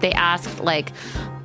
[0.00, 0.92] they asked, like,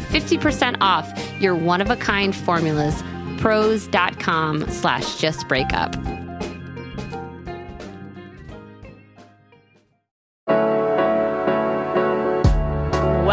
[0.00, 3.02] 50% off your one of a kind formulas.
[3.38, 5.96] Prose.com slash just break up.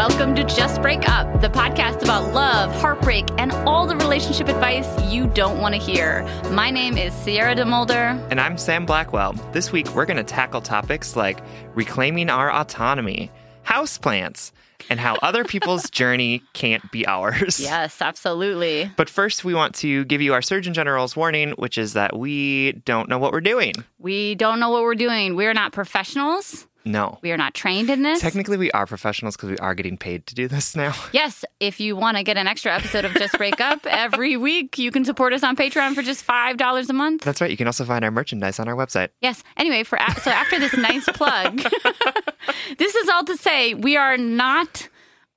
[0.00, 4.88] Welcome to Just Break Up, the podcast about love, heartbreak, and all the relationship advice
[5.12, 6.22] you don't want to hear.
[6.52, 8.18] My name is Sierra DeMulder.
[8.30, 9.34] And I'm Sam Blackwell.
[9.52, 11.40] This week, we're going to tackle topics like
[11.74, 13.30] reclaiming our autonomy,
[13.66, 14.52] houseplants,
[14.88, 17.60] and how other people's journey can't be ours.
[17.60, 18.90] Yes, absolutely.
[18.96, 22.72] But first, we want to give you our Surgeon General's warning, which is that we
[22.84, 23.74] don't know what we're doing.
[23.98, 25.36] We don't know what we're doing.
[25.36, 26.66] We're not professionals.
[26.84, 27.18] No.
[27.22, 28.20] We are not trained in this.
[28.20, 30.94] Technically, we are professionals because we are getting paid to do this now.
[31.12, 34.78] Yes, if you want to get an extra episode of Just Break Up every week,
[34.78, 37.22] you can support us on Patreon for just $5 a month.
[37.22, 37.50] That's right.
[37.50, 39.08] You can also find our merchandise on our website.
[39.20, 39.42] Yes.
[39.56, 41.58] Anyway, for a- so after this nice plug,
[42.78, 44.88] this is all to say we are not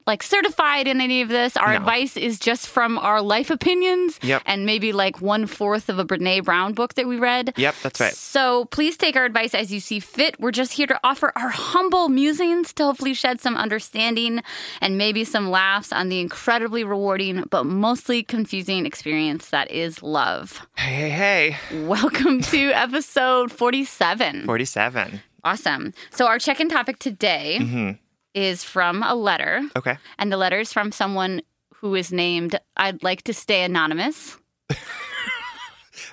[0.06, 1.56] like certified in any of this.
[1.58, 1.78] Our No.
[1.78, 4.42] advice is just from our life opinions Yep.
[4.46, 7.54] and maybe like one fourth of a Brené Brown book that we read.
[7.58, 8.14] Yep, that's right.
[8.14, 10.40] So please take our advice as you see fit.
[10.40, 14.42] We're just here to offer our humble musings to hopefully shed some understanding
[14.82, 20.66] and maybe some laughs on the incredibly rewarding but mostly confusing experience that is love.
[20.78, 21.86] Hey, hey, hey.
[21.86, 24.46] Welcome to episode 47.
[24.46, 25.22] 47.
[25.46, 25.94] Awesome.
[26.12, 27.92] So, our check in topic today Mm-hmm.
[28.34, 29.98] Is from a letter, Okay.
[30.18, 31.42] and the letter is from someone
[31.76, 34.38] who is named I'd like to stay anonymous.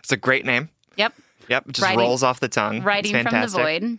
[0.01, 0.69] It's a great name.
[0.97, 1.15] Yep.
[1.49, 1.67] Yep.
[1.69, 2.83] Just Writing- rolls off the tongue.
[2.83, 3.99] Writing from the void.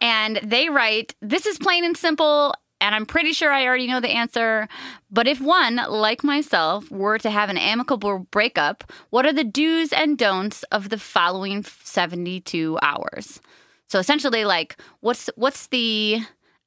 [0.00, 4.00] And they write, This is plain and simple, and I'm pretty sure I already know
[4.00, 4.68] the answer.
[5.10, 9.92] But if one, like myself, were to have an amicable breakup, what are the do's
[9.92, 13.40] and don'ts of the following 72 hours?
[13.88, 16.20] So essentially, like, what's what's the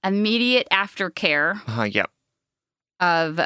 [0.04, 2.10] immediate aftercare Uh, yep.
[3.00, 3.40] of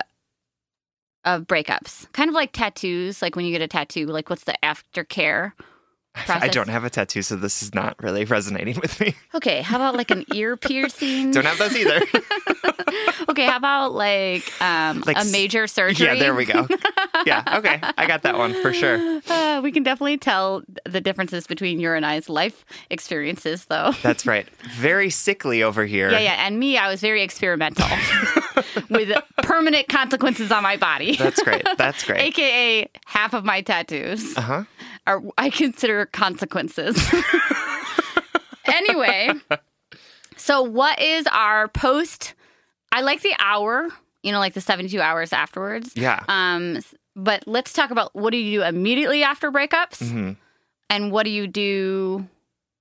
[1.25, 2.11] of breakups?
[2.13, 5.53] Kind of like tattoos, like when you get a tattoo, like what's the aftercare?
[6.27, 9.15] I don't have a tattoo, so this is not really resonating with me.
[9.35, 11.31] Okay, how about like an ear piercing?
[11.31, 12.01] Don't have those either.
[13.29, 16.05] okay, how about like um, Like a major surgery?
[16.05, 16.67] yeah, there we go.
[17.25, 17.79] Yeah, okay.
[17.97, 19.21] I got that one for sure.
[19.27, 23.91] Uh, we can definitely tell the differences between your and I's life experiences, though.
[24.03, 24.47] That's right.
[24.75, 26.11] Very sickly over here.
[26.11, 26.45] Yeah, yeah.
[26.45, 27.87] And me, I was very experimental
[28.89, 31.15] with permanent consequences on my body.
[31.15, 31.63] That's great.
[31.77, 32.19] That's great.
[32.21, 34.63] AKA half of my tattoos Uh huh.
[35.07, 36.97] Are I consider consequences.
[38.65, 39.31] anyway,
[40.37, 42.33] so what is our post
[42.91, 43.89] I like the hour,
[44.21, 45.93] you know, like the 72 hours afterwards.
[45.95, 46.23] Yeah.
[46.27, 46.79] Um,
[47.15, 50.37] but let's talk about what do you do immediately after breakups Mhm.
[50.91, 52.27] and what do you do?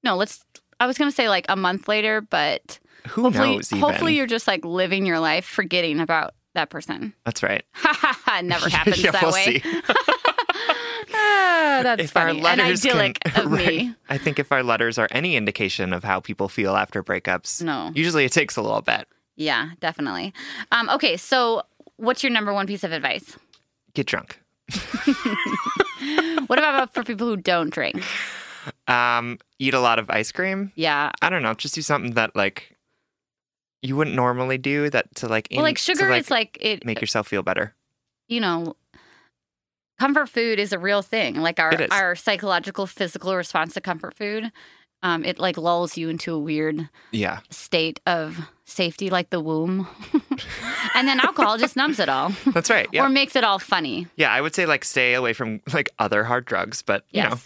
[0.04, 0.44] No, let's,
[0.80, 2.78] I was going to say like a month later, but
[3.08, 3.72] Who hopefully, knows?
[3.72, 3.80] Even?
[3.80, 7.14] hopefully you're just like living your life, forgetting about that person.
[7.24, 7.64] That's right.
[7.72, 8.38] Ha ha ha!
[8.40, 9.62] It never happens yeah, that way.
[11.82, 13.66] that's if funny our and letters idyllic can, of right.
[13.66, 13.94] me.
[14.08, 17.90] I think if our letters are any indication of how people feel after breakups, No.
[17.94, 19.08] usually it takes a little bit.
[19.36, 20.34] Yeah, definitely.
[20.72, 21.62] Um, okay, so
[21.96, 23.36] what's your number one piece of advice?
[23.94, 24.40] Get drunk.
[26.48, 28.02] What about for people who don't drink?
[28.88, 30.72] Um, eat a lot of ice cream.
[30.74, 31.10] Yeah.
[31.22, 31.54] I don't know.
[31.54, 32.76] Just do something that like
[33.80, 34.90] you wouldn't normally do.
[34.90, 36.84] That to like Well, in- like to, sugar is like it.
[36.84, 37.74] make yourself feel better.
[38.28, 38.76] You know,
[40.02, 41.36] comfort food is a real thing.
[41.40, 44.50] Like our our psychological, physical response to comfort food.
[45.04, 47.40] Um, it like lulls you into a weird Yeah.
[47.50, 49.88] state of safety, like the womb,
[50.94, 52.86] and then alcohol just numbs it all, That's right.
[52.92, 53.04] Yeah.
[53.04, 54.06] or makes it all funny.
[54.16, 54.30] yeah.
[54.32, 57.36] I would say like stay away from like other hard drugs, but you know,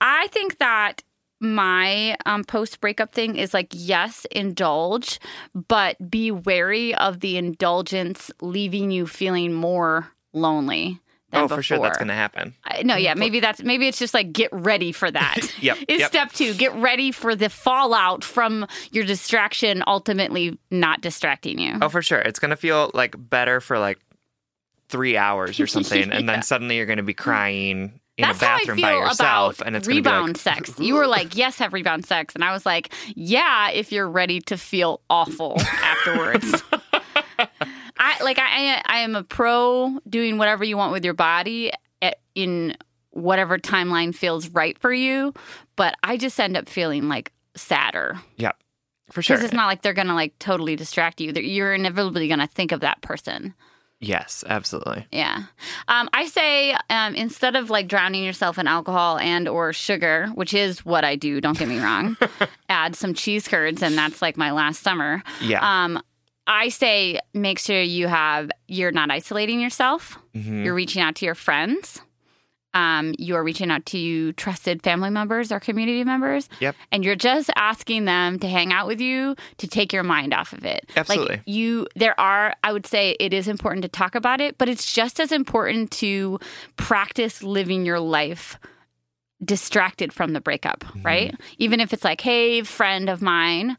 [0.00, 1.02] I think that
[1.40, 5.20] my um, post breakup thing is like, yes, indulge,
[5.54, 11.00] but be wary of the indulgence leaving you feeling more lonely.
[11.32, 12.54] Oh, for sure that's going to happen.
[12.64, 13.20] I- No, yeah, mm-hmm.
[13.20, 15.38] maybe that's maybe it's just like get ready for that.
[15.62, 16.08] Yep, Is yep.
[16.10, 16.54] step two.
[16.54, 21.78] Get ready for the fallout from your distraction ultimately not distracting you.
[21.80, 22.18] Oh, for sure.
[22.18, 23.98] It's going to feel like better for like
[24.88, 26.10] three hours or something.
[26.10, 28.86] And then suddenly you're going to be crying in That's a how I bathroom feel
[28.86, 29.56] by yourself.
[29.60, 30.36] about And it's going to be rebound like,
[30.66, 30.78] sex.
[30.80, 32.34] You were like, yes, have rebound sex.
[32.34, 36.62] And I was like, yeah, if you're ready to feel awful afterwards.
[38.00, 41.70] I like I I am a pro doing whatever you want with your body
[42.00, 42.76] at, in
[43.10, 45.34] whatever timeline feels right for you,
[45.76, 48.52] but I just end up feeling like sadder yeah,
[49.10, 49.36] for sure.
[49.36, 51.32] because it's not like they're gonna like totally distract you.
[51.32, 53.54] You're inevitably gonna think of that person.
[54.00, 55.06] yes, absolutely.
[55.12, 55.44] Yeah.
[55.88, 60.54] Um, I say um, instead of like drowning yourself in alcohol and or sugar, which
[60.54, 62.16] is what I do, don't get me wrong,
[62.70, 65.22] add some cheese curds and that's like my last summer.
[65.42, 65.60] Yeah.
[65.84, 66.02] Um,
[66.50, 70.18] I say make sure you have you're not isolating yourself.
[70.34, 70.64] Mhm.
[70.64, 72.00] You're reaching out to your friends.
[72.74, 76.48] Um, you're reaching out to trusted family members or community members.
[76.60, 76.76] Yep.
[76.92, 80.52] And you're just asking them to hang out with you to take your mind off
[80.52, 80.88] of it.
[80.96, 81.36] Absolutely.
[81.36, 84.68] Like you there are I would say it is important to talk about it, but
[84.68, 86.40] it's just as important to
[86.76, 88.58] practice living your life
[89.42, 91.34] distracted from the breakup, right?
[91.58, 93.78] Even if it's like, "Hey, friend of mine,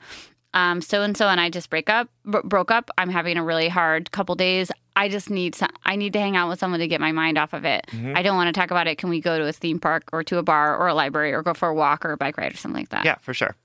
[0.54, 2.90] um, so and so and I just break up, bro- broke up.
[2.98, 4.72] I'm having a really hard couple days.
[4.96, 7.38] I just need some, I need to hang out with someone to get my mind
[7.38, 7.86] off of it.
[8.14, 8.98] I don't want to talk about it.
[8.98, 11.42] Can we go to a theme park or to a bar or a library or
[11.44, 13.06] go for a walk or a bike ride or something like that?
[13.06, 13.56] yeah, for sure.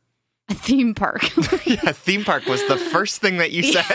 [0.49, 1.23] A theme park.
[1.67, 3.83] yeah, theme park was the first thing that you said.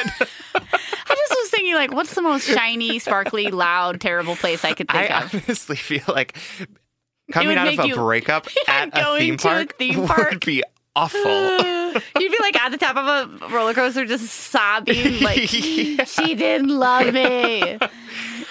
[0.53, 4.89] I just was thinking, like, what's the most shiny, sparkly, loud, terrible place I could
[4.89, 5.33] think I of?
[5.33, 6.37] honestly feel like
[7.31, 10.29] coming out of a you- breakup Yeah, at a theme to a park theme park.
[10.31, 10.63] would be
[10.97, 11.19] awful.
[12.19, 16.03] You'd be like at the top of a roller coaster, just sobbing, like Yeah.
[16.05, 17.77] she didn't love me.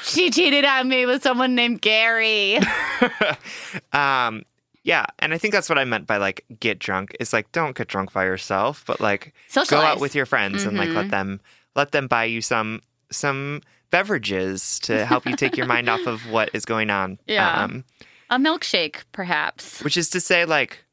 [0.02, 2.58] She cheated on me with someone named Gary.
[3.92, 4.42] um,
[4.82, 7.14] yeah, and I think that's what I meant by like get drunk.
[7.20, 9.34] Is like don't get drunk by yourself, but like
[9.68, 11.40] go out with your friends and like let them
[11.76, 13.60] let them buy you some some
[13.90, 17.18] beverages to help you take your mind off of what is going on.
[17.26, 17.64] Yeah.
[17.64, 17.84] Um,
[18.30, 19.82] A milkshake, perhaps.
[19.82, 20.84] which is to say like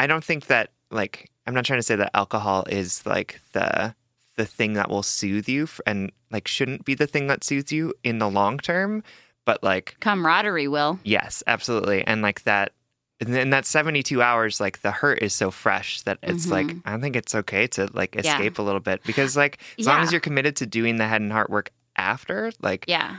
[0.00, 3.94] i don't think that like i'm not trying to say that alcohol is like the
[4.36, 7.92] the thing that will soothe you and like shouldn't be the thing that soothes you
[8.02, 9.02] in the long term
[9.44, 10.98] but like Camaraderie will.
[11.04, 12.72] yes absolutely and like that
[13.20, 16.82] in that 72 hours like the hurt is so fresh that it's like Mhm.
[16.86, 18.20] i think it's okay to like Yeah.
[18.20, 21.20] escape a little bit because like as long as you're committed to doing the head
[21.20, 23.16] and heart work after like Yeah.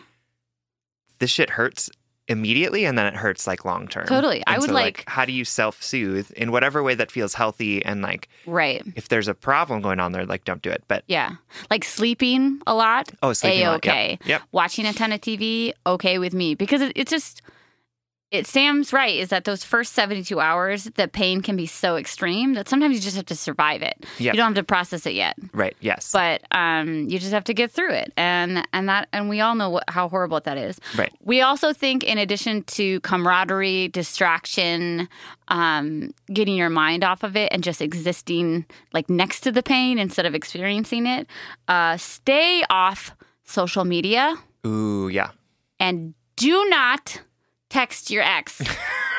[1.19, 1.89] this shit hurts
[2.27, 4.05] immediately and then it hurts like long term.
[4.05, 4.43] Totally.
[4.47, 7.83] I would, so, like- how do you self soothe in whatever way that feels healthy
[7.83, 8.83] and like Right.
[8.95, 10.83] if there's a problem going on there, like don't do it.
[10.87, 11.31] But Yeah.
[11.69, 13.11] Like sleeping a lot.
[13.21, 13.85] oh, sleeping a lot.
[13.85, 14.19] Yep.
[14.25, 14.41] Yep.
[14.51, 16.55] Watching a ton of TV, okay with me.
[16.55, 17.41] Because it, it's just,
[18.31, 22.53] it Sam's right is that those first 72 hours, the pain can be so extreme
[22.53, 24.05] that sometimes you just have to survive it.
[24.19, 24.33] Yep.
[24.33, 25.37] You don't have to process it yet.
[25.53, 25.75] Right.
[25.81, 26.11] Yes.
[26.13, 29.55] But um, you just have to get through it, and and that and we all
[29.55, 30.79] know what, how horrible that is.
[30.97, 31.11] Right.
[31.21, 35.09] We also think, in addition to camaraderie, distraction,
[35.49, 39.99] um, getting your mind off of it, and just existing like next to the pain
[39.99, 41.27] instead of experiencing it,
[41.67, 44.35] uh, stay off social media
[44.65, 45.31] Ooh, yeah.
[45.79, 47.19] and do not
[47.71, 48.61] text your ex.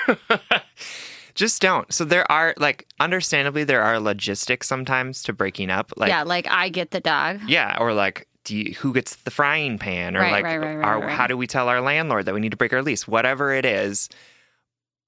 [1.35, 1.93] just don't.
[1.93, 5.93] So there are like understandably there are logistics sometimes to breaking up.
[5.97, 7.41] Like yeah, like I get the dog.
[7.49, 10.85] yeah, or like do you, who gets the frying pan or Right, like right, right,
[10.85, 13.07] our, how do we tell our landlord that we need to break our lease?
[13.07, 14.09] Whatever it is.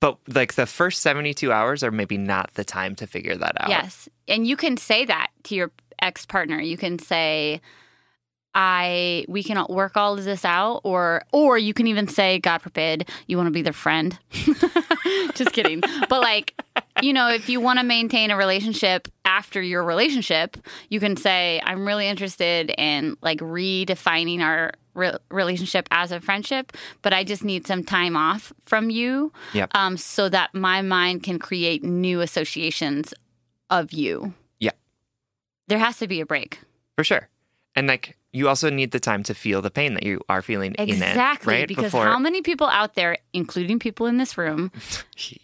[0.01, 3.71] But like the first 72 hours are maybe not the time to figure that out.
[3.71, 4.09] Yes.
[4.29, 5.71] And you can say that to your
[6.01, 6.61] ex partner.
[6.61, 7.61] You can say,
[8.55, 12.59] I we can work all of this out or or you can even say god
[12.63, 14.17] forbid you want to be their friend
[15.35, 16.55] just kidding but like
[17.03, 20.57] you know if you want to maintain a relationship after your relationship
[20.89, 26.73] you can say i'm really interested in like redefining our re- relationship as a friendship
[27.03, 29.71] but i just need some time off from you Yep.
[29.75, 33.13] um, so that my mind can create new associations
[33.71, 34.71] of you Yeah.
[35.69, 36.61] there has to be a break
[36.97, 37.29] For sure.
[37.77, 40.75] And like you also need the time to feel the pain that you are feeling
[40.75, 40.93] in it.
[40.93, 41.69] Exactly, Right?
[41.69, 44.73] because Before how many people out there, including people in this room,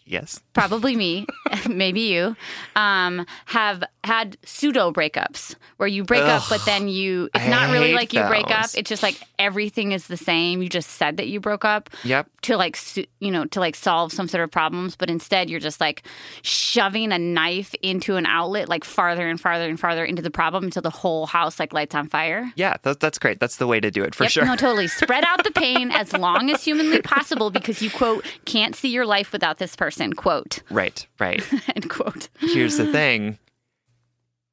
[0.04, 0.40] Yes.
[0.54, 1.26] probably me,
[1.70, 2.36] maybe you,
[2.74, 7.70] um, have had pseudo breakups where you break up, but then you, it's I not
[7.70, 8.70] really like you break up.
[8.74, 10.60] It's just like everything is the same.
[10.60, 12.28] You just said that you broke up Yep.
[12.42, 12.76] to like,
[13.20, 16.02] you know, to like solve some sort of problems, but instead you're just like
[16.42, 20.64] shoving a knife into an outlet, like farther and farther and farther into the problem
[20.64, 22.50] until the whole house like lights on fire.
[22.56, 23.40] Yeah, that, that's great.
[23.40, 24.44] That's the way to do it for yep, sure.
[24.44, 24.86] No, totally.
[24.88, 29.06] Spread out the pain as long as humanly possible because you quote can't see your
[29.06, 30.12] life without this person.
[30.12, 31.42] Quote Right, right.
[31.74, 32.28] end quote.
[32.38, 33.38] Here's the thing.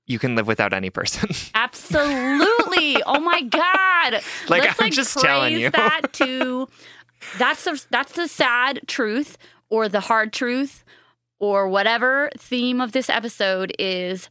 [0.05, 1.29] You can live without any person.
[1.55, 3.01] Absolutely.
[3.03, 4.21] Oh my god.
[4.47, 5.69] Like, Let's I'm like just telling you.
[5.71, 6.67] that to
[7.37, 9.37] that's the that's the sad truth
[9.69, 10.83] or the hard truth
[11.39, 14.29] or whatever theme of this episode is.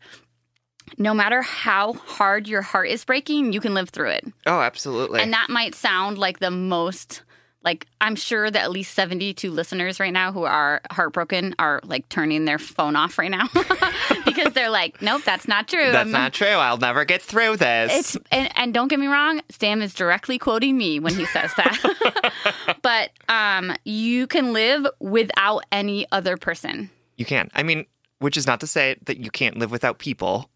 [0.98, 4.24] No matter how hard your heart is breaking, you can live through it.
[4.46, 5.20] oh, absolutely.
[5.20, 7.22] And that might sound like the most
[7.62, 12.08] like I'm sure that at least 72 listeners right now who are heartbroken are like
[12.08, 13.48] turning their phone off right now
[14.24, 15.90] because they're like, nope, that's not true.
[15.90, 16.46] That's I'm- not true.
[16.46, 17.92] I'll never get through this.
[17.92, 21.50] It's and, and don't get me wrong, Sam is directly quoting me when he says
[21.56, 22.32] that.
[22.82, 26.88] but um, you can live without any other person.
[27.16, 27.50] you can.
[27.52, 27.84] I mean,
[28.20, 30.48] which is not to say that you can't live without people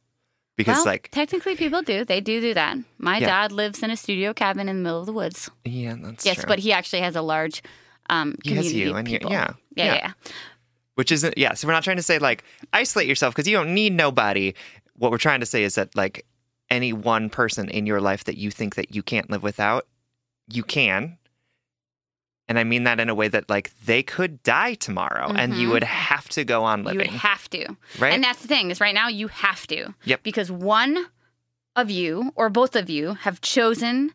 [0.61, 2.05] because well, like technically, people do.
[2.05, 2.77] They do do that.
[2.99, 3.27] My Yeah.
[3.27, 5.51] dad lives in a studio cabin in the middle of the woods.
[5.65, 6.45] yeah, that's yes, true.
[6.49, 7.63] but he actually has a large
[8.09, 9.31] um, He has you and people.
[9.31, 9.95] yeah, yeah, yeah.
[9.95, 10.13] yeah.
[10.97, 13.73] which isn't yeah so we're not trying to say like isolate yourself because you don't
[13.73, 14.53] need nobody
[14.95, 16.27] what we're trying to say is that like
[16.71, 19.87] any one person in your life that you think that you can't live without
[20.53, 21.17] you can
[22.51, 25.69] and i mean that in a way that like they could die tomorrow and you
[25.69, 25.73] Mhm.
[25.73, 27.01] would have to go on living.
[27.01, 27.77] You would have to.
[27.99, 29.95] right And that's the thing is right now you have to.
[30.05, 30.23] Yep.
[30.25, 31.07] Because one
[31.77, 34.13] of you or both of you have chosen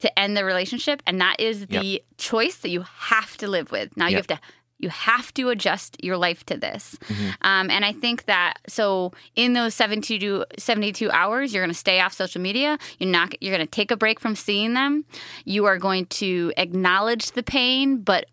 [0.00, 3.96] to end the relationship and that is the choice that you have to live with.
[3.96, 4.38] Now you have to
[4.78, 6.96] you have to adjust your life to this.
[7.08, 7.34] Mhm.
[7.42, 12.00] Um, and I think that so in those 72, 72 hours, you're going to stay
[12.00, 12.78] off social media.
[12.98, 15.04] You're not you're going to take a break from seeing them.
[15.44, 18.26] You are going to acknowledge the pain, but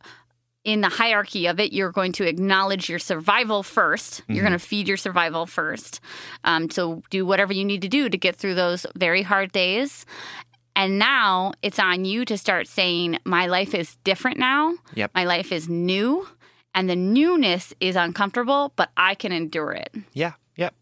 [0.64, 4.60] in the hierarchy of it, you're going to acknowledge your survival 1st you You're going
[4.60, 6.00] to feed your survival first.
[6.44, 10.06] Um, so do whatever you need to do to get through those very hard days.
[10.76, 14.74] And now it's on you to start saying, My life is different now.
[14.96, 15.12] Yep.
[15.14, 16.28] My life is new.
[16.74, 19.94] And the newness is uncomfortable, but I can endure it.
[20.14, 20.74] yeah yep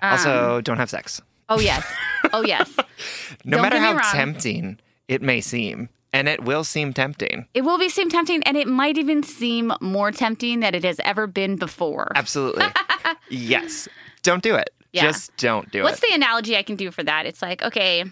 [0.00, 1.20] Um, also don't have sex
[1.50, 1.84] oh, yes.
[2.32, 2.70] Oh, yes.
[3.44, 4.02] no don't matter how wrong.
[4.12, 8.56] tempting it may seem and it will seem tempting It will be seem tempting, and
[8.56, 12.10] it might even seem more tempting than it has ever been before.
[12.14, 12.64] absolutely
[13.28, 13.86] yes
[14.22, 15.02] don't do it Yeah.
[15.02, 17.26] just don't do What's it What's the analogy I can do for that?
[17.26, 18.04] It's like, okay,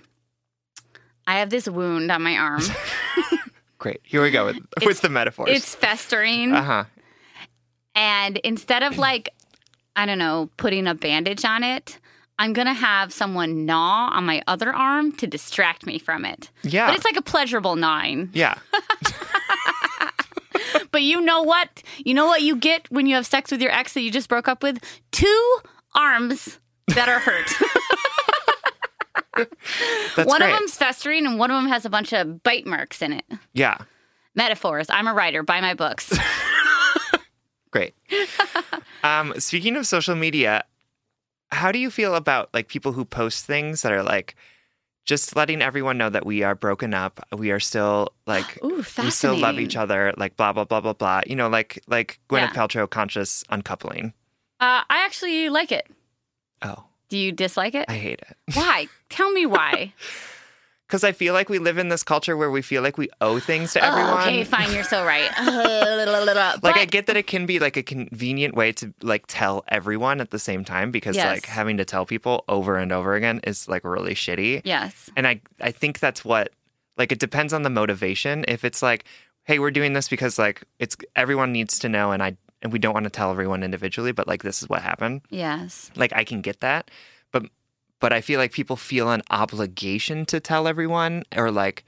[1.27, 2.63] I have this wound on my arm.
[3.79, 6.53] great here we go with, with the metaphors it's festering.
[6.53, 6.85] uh-huh
[7.95, 9.29] And instead of like,
[9.95, 11.99] I don't know, putting a bandage on it,
[12.39, 16.51] I'm going to have someone gnaw on my other arm to distract me from it.
[16.63, 16.87] Yeah.
[16.87, 18.31] But it's like a pleasurable gnawing.
[18.33, 18.59] Yeah.
[20.97, 21.83] But you know what?
[21.99, 24.31] You know what you get when you have sex with your ex that you just
[24.31, 24.83] broke up with?
[25.13, 25.59] Two
[25.95, 27.53] arms that are hurt.
[30.17, 30.53] That's one great.
[30.53, 33.25] of them's festering and one of them has a bunch of bite marks in it.
[33.53, 33.79] Yeah.
[34.35, 34.87] Metaphors.
[34.91, 35.43] I'm a writer.
[35.43, 36.13] Buy my books.
[37.71, 37.95] Great.
[39.05, 40.65] um, speaking of social media,
[41.51, 44.35] how do you feel about like people who post things that are like
[45.05, 49.11] just letting everyone know that we are broken up, we are still like Ooh, we
[49.11, 51.21] still love each other, like blah blah blah blah blah.
[51.27, 52.67] You know, like like Gwyneth Yeah.
[52.67, 54.13] Paltrow conscious uncoupling.
[54.59, 55.87] Uh, I actually like it.
[56.63, 57.85] Oh, Do you dislike it?
[57.89, 58.37] I hate it.
[58.55, 58.89] Why?
[59.11, 59.93] Tell me why.
[60.89, 63.41] Because I feel like we live in this culture where we feel like we owe
[63.41, 64.13] things to everyone.
[64.13, 65.29] Oh, okay, fine, you're so right.
[65.37, 69.65] like But- I get that it can be like a convenient way to like tell
[69.67, 71.27] everyone at the same time because Yes.
[71.27, 74.63] like having to tell people over and over again is like really shitty.
[74.65, 75.11] yes.
[75.17, 76.53] And I I think that's what
[76.97, 78.45] like it depends on the motivation.
[78.47, 79.07] If it's like,
[79.43, 82.37] hey, we're doing this because like it's everyone needs to know and I
[82.67, 85.23] and we don't want to tell everyone individually, but like this is what happened.
[85.31, 85.91] Yes.
[85.95, 86.91] Like I can get that.
[87.33, 87.45] But
[88.01, 91.85] but I feel like people feel an obligation to tell everyone or like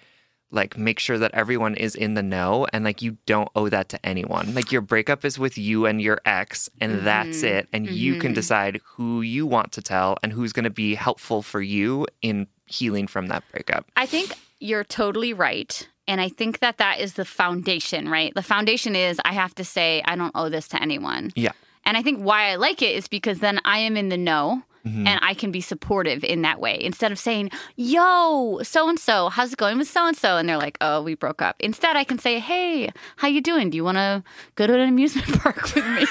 [0.51, 3.89] like make sure that everyone is in the know and like you don't owe that
[3.91, 4.55] to anyone.
[4.55, 7.51] Like your breakup is with you and your ex and that's Mhm.
[7.57, 8.37] it and you can Mhm.
[8.37, 12.47] decide who you want to tell and who's going to be helpful for you in
[12.65, 13.85] healing from that breakup.
[13.97, 15.87] I think you're totally right.
[16.09, 18.35] And I think that that is the foundation, right?
[18.35, 21.33] The foundation is I have to say, I don't owe this to anyone.
[21.37, 21.53] Yeah.
[21.85, 24.63] And I think why I like it is because then I am in the know
[24.87, 25.07] Mhm.
[25.07, 26.79] and I can be supportive in that way.
[26.81, 30.37] Instead of saying, yo, so and so, how's it going with so and so?
[30.39, 31.57] And they're like, oh, we broke up.
[31.61, 33.71] Instead, I can say, hey, how you doing?
[33.71, 34.23] Do you want to
[34.55, 36.07] go to an amusement park with me?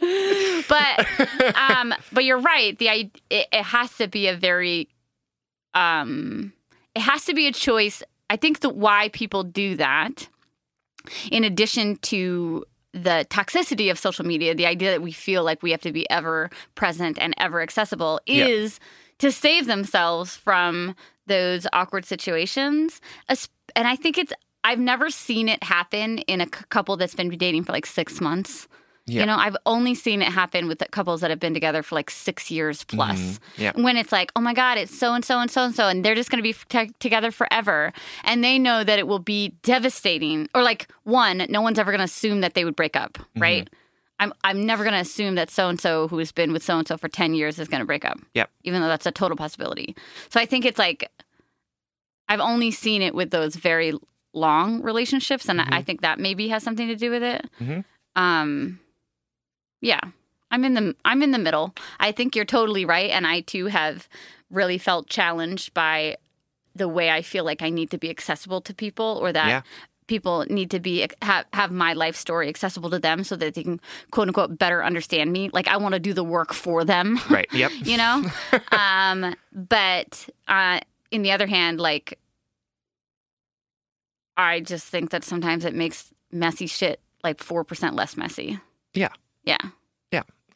[0.68, 1.06] but
[1.56, 2.76] um, but you're right.
[2.78, 4.88] The i- it, it has to be a very
[5.74, 6.52] um,
[6.94, 8.02] it has to be a choice.
[8.32, 10.26] I think that why people do that,
[11.30, 15.70] in addition to the toxicity of social media, the idea that we feel like we
[15.70, 18.46] have to be ever present and ever accessible, Yeah.
[18.46, 18.80] is
[19.18, 20.94] to save themselves from
[21.26, 23.00] those awkward situations.
[23.76, 24.32] And I think it's.
[24.64, 28.66] I've never seen it happen in a couple that's been dating for like six months.
[29.06, 29.20] Yeah.
[29.22, 31.96] You know, I've only seen it happen with the couples that have been together for
[31.96, 33.18] like six years plus.
[33.18, 33.38] Mhm.
[33.56, 33.72] Yeah.
[33.74, 36.04] When it's like, oh my God, it's so and so and so and so, and
[36.04, 37.92] they're just going to be t- together forever.
[38.22, 40.48] And they know that it will be devastating.
[40.54, 43.42] Or like, one, no one's ever going to assume that they would break up, Mm-hmm.
[43.42, 43.70] right?
[44.20, 46.78] I'm, I'm never going to assume that so and so who has been with so
[46.78, 48.20] and so for 10 years is going to break up.
[48.34, 48.50] Yep.
[48.62, 49.96] Even though that's a total possibility.
[50.30, 51.10] So I think it's like,
[52.28, 53.94] I've only seen it with those very
[54.32, 55.48] long relationships.
[55.48, 57.50] And I- I think that maybe has something to do with it.
[57.60, 57.84] Mhm.
[58.14, 58.78] Um,
[59.82, 60.00] yeah,
[60.50, 61.74] I'm in the I'm in the middle.
[62.00, 64.08] I think you're totally right, and I too have
[64.50, 66.16] really felt challenged by
[66.74, 69.62] the way I feel like I need to be accessible to people, or that Yeah.
[70.06, 73.62] people need to be have have my life story accessible to them, so that they
[73.62, 73.80] can
[74.10, 75.50] quote unquote better understand me.
[75.52, 77.48] Like I want to do the work for them, Right.
[77.52, 77.72] Yep.
[77.84, 78.24] you know.
[78.72, 80.80] um, but uh,
[81.10, 82.18] in the other hand, like
[84.36, 88.58] I just think that sometimes it makes messy shit like four percent less messy.
[88.94, 89.10] Yeah.
[89.44, 89.58] Yeah.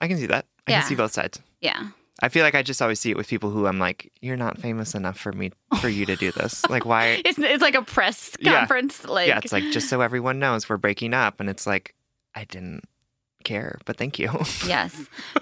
[0.00, 0.46] I can see that.
[0.66, 0.80] I Yeah.
[0.80, 1.40] can see both sides.
[1.60, 1.88] Yeah.
[2.22, 4.58] I feel like I just always see it with people who I'm like, you're not
[4.58, 6.64] famous enough for me for you to do this.
[6.70, 8.58] Like why It's it's like a press Yeah.
[8.60, 9.04] conference.
[9.04, 11.94] Like Yeah, it's like just so everyone knows we're breaking up and it's like
[12.34, 12.84] I didn't
[13.44, 14.30] care, but thank you.
[14.66, 14.94] yes.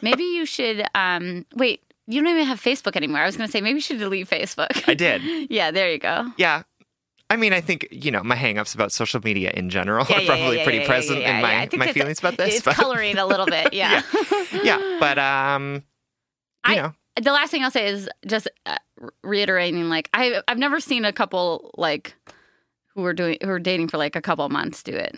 [0.02, 3.20] Maybe you should um wait, you don't even have Facebook anymore.
[3.20, 4.86] I was gonna say maybe you should delete Facebook.
[4.88, 5.22] I did.
[5.50, 6.32] yeah, there you go.
[6.36, 6.64] Yeah.
[7.30, 10.20] I mean, I think, you know, my hangups about social media in general Yeah, are
[10.20, 11.68] yeah, probably yeah, pretty present in my.
[11.76, 12.56] My feelings about this.
[12.56, 14.02] It's but coloring a little bit, yeah.
[14.62, 14.96] yeah.
[15.00, 15.74] But um
[16.66, 16.92] you I- know.
[17.20, 18.76] the last thing I'll say is just uh,
[19.22, 22.14] reiterating like I I've never seen a couple like
[22.94, 25.16] who are doing who are dating for like a couple months do it.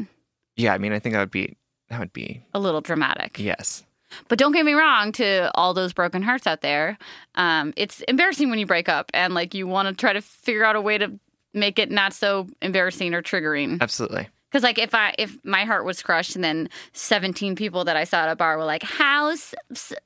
[0.56, 1.56] Yeah, I mean I think that would be
[1.90, 3.38] that would be A little dramatic.
[3.38, 3.84] yes.
[4.28, 6.96] But don't get me wrong to all those broken hearts out there.
[7.34, 10.64] Um, it's embarrassing when you break up and like you want to try to figure
[10.64, 11.18] out a way to
[11.56, 13.80] make it not so embarrassing or triggering.
[13.80, 14.28] Absolutely.
[14.50, 18.04] Because like if I if my heart was crushed and then seventeen people that I
[18.04, 19.54] saw at a bar were like, "How's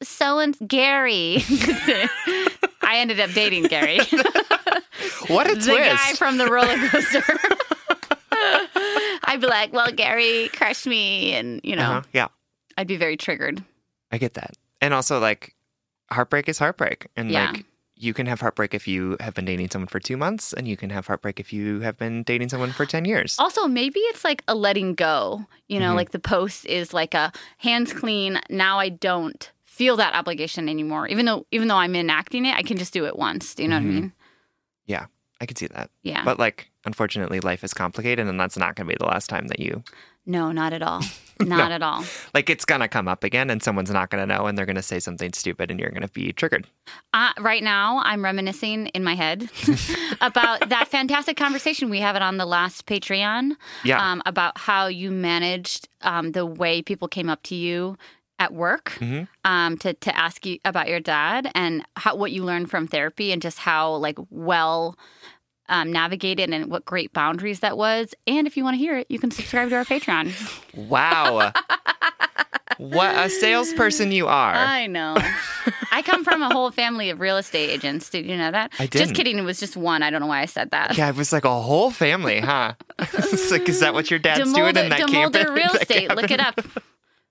[0.02, 1.36] so and Gary?"
[2.82, 3.98] I ended up dating Gary,
[5.28, 5.68] What a the twist.
[5.68, 7.22] guy from the roller coaster.
[9.24, 12.02] I'd be like, "Well, Gary crushed me," and you know, Uh-huh.
[12.12, 12.28] Yeah.
[12.76, 13.62] I'd be very triggered.
[14.10, 14.52] I get that.
[14.80, 15.54] And also like
[16.10, 17.06] heartbreak is heartbreak.
[17.16, 17.50] And Yeah.
[17.52, 17.64] like
[18.02, 20.76] you can have heartbreak if you have been dating someone for two months, and you
[20.76, 23.36] can have heartbreak if you have been dating someone for 10 years.
[23.38, 25.44] Also, maybe it's like a letting go.
[25.68, 25.96] You know, Mhm.
[25.96, 28.40] like the post is like a hands clean.
[28.48, 31.06] Now I don't feel that obligation anymore.
[31.08, 33.54] Even though even though I'm enacting it, I can just do it once.
[33.54, 33.84] Do you know Mhm.
[33.84, 34.12] what I mean?
[34.86, 35.06] Yeah,
[35.40, 35.90] I could see that.
[36.02, 36.24] Yeah.
[36.24, 39.46] But like, unfortunately, life is complicated, and that's not going to be the last time
[39.48, 39.84] that you
[40.30, 41.02] no, not at all.
[41.40, 42.04] Not at all.
[42.34, 42.50] like.
[42.50, 44.76] It's going to come up again, and someone's not going to know, and they're going
[44.76, 46.66] to say something stupid, and you're going to be triggered.
[47.14, 49.48] Uh, right now, I'm reminiscing in my head
[50.20, 53.52] about that fantastic conversation we had on the last Patreon
[53.84, 54.04] Yeah.
[54.12, 57.96] um, about how you managed um, the way people came up to you
[58.38, 59.26] at work Mhm.
[59.44, 63.32] um, to to ask you about your dad and how what you learned from therapy
[63.32, 64.98] and just how like well.
[65.72, 68.12] Um, navigated and what great boundaries that was.
[68.26, 70.32] And if you want to hear it, you can subscribe to our Patreon.
[70.74, 71.52] Wow.
[72.78, 74.52] what a salesperson you are.
[74.56, 75.16] I know.
[75.92, 78.10] I come from a whole family of real estate agents.
[78.10, 78.72] Did you know that?
[78.80, 79.14] I Just didn't.
[79.14, 79.38] kidding.
[79.38, 80.02] It was just one.
[80.02, 80.96] I don't know why I said that.
[80.98, 82.74] yeah, it was like a whole family, huh?
[82.98, 85.52] it's like, is that what your dad's doing in that DeMulder cabin?
[85.54, 86.14] Real Estate.
[86.16, 86.58] Look it up.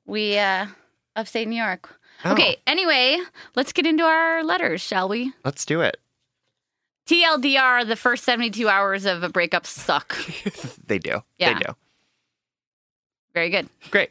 [0.06, 0.68] We, uh,
[1.16, 1.90] upstate New York.
[2.24, 2.34] Oh.
[2.34, 3.18] Okay, anyway,
[3.56, 5.34] let's get into our letters, shall we?
[5.44, 5.98] Let's do it.
[7.10, 10.16] TLDR, the first 72 hours of a breakup suck.
[10.86, 11.22] They do.
[11.38, 11.54] Yeah.
[11.54, 11.76] They do.
[13.36, 13.70] Very good.
[13.92, 14.10] Great.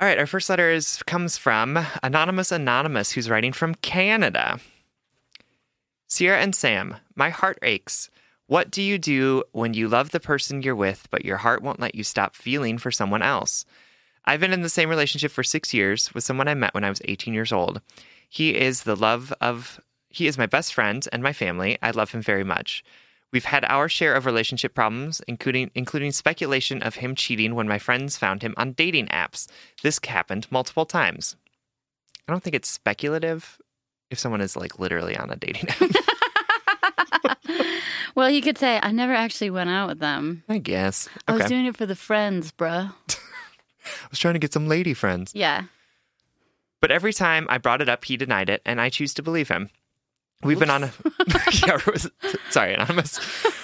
[0.00, 4.60] All right, our first letter is comes from Anonymous Anonymous, who's writing from Canada.
[6.06, 8.10] Sierra and Sam, my heart aches.
[8.48, 11.80] What do you do when you love the person you're with, but your heart won't
[11.80, 13.64] let you stop feeling for someone else?
[14.26, 16.90] I've been in the same relationship for six years with someone I met when I
[16.90, 17.80] was 18 years old.
[18.28, 21.78] He is the love of, he is my best friend and my family.
[21.82, 22.84] I love him very much.
[23.30, 27.78] We've had our share of relationship problems, including including speculation of him cheating when my
[27.78, 29.46] friends found him on dating apps.
[29.82, 31.36] This happened multiple times.
[32.26, 33.58] I don't think it's speculative
[34.10, 35.80] if someone is like literally on a dating app.
[38.14, 40.42] Well, he could say, I never actually went out with them.
[40.48, 41.08] I guess.
[41.28, 41.42] I Okay.
[41.42, 42.92] was doing it for the friends, bruh.
[43.08, 45.30] I was trying to get some lady friends.
[45.36, 45.64] Yeah.
[46.80, 49.48] But every time I brought it up, he denied it, and I choose to believe
[49.48, 49.70] him.
[50.42, 50.92] We've been on a
[51.66, 51.78] yeah,
[52.50, 53.18] sorry, anonymous.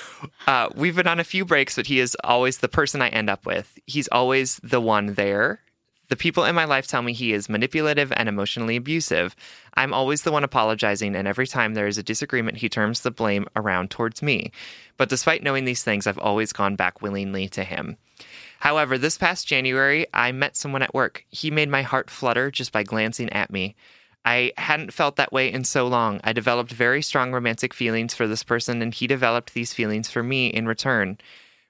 [0.46, 3.28] Uh, we've been on a few breaks, but he is always the person I end
[3.28, 3.78] up with.
[3.84, 5.60] He's always the one there.
[6.08, 9.36] The people in my life tell me he is manipulative and emotionally abusive.
[9.74, 13.10] I'm always the one apologizing, and every time there is a disagreement, he turns the
[13.10, 14.50] blame around towards me.
[14.96, 17.98] But despite knowing these things, I've always gone back willingly to him.
[18.60, 21.26] However, this past January, I met someone at work.
[21.28, 23.76] He made my heart flutter just by glancing at me.
[24.24, 26.20] I hadn't felt that way in so long.
[26.24, 30.22] I developed very strong romantic feelings for this person, and he developed these feelings for
[30.22, 31.18] me in return.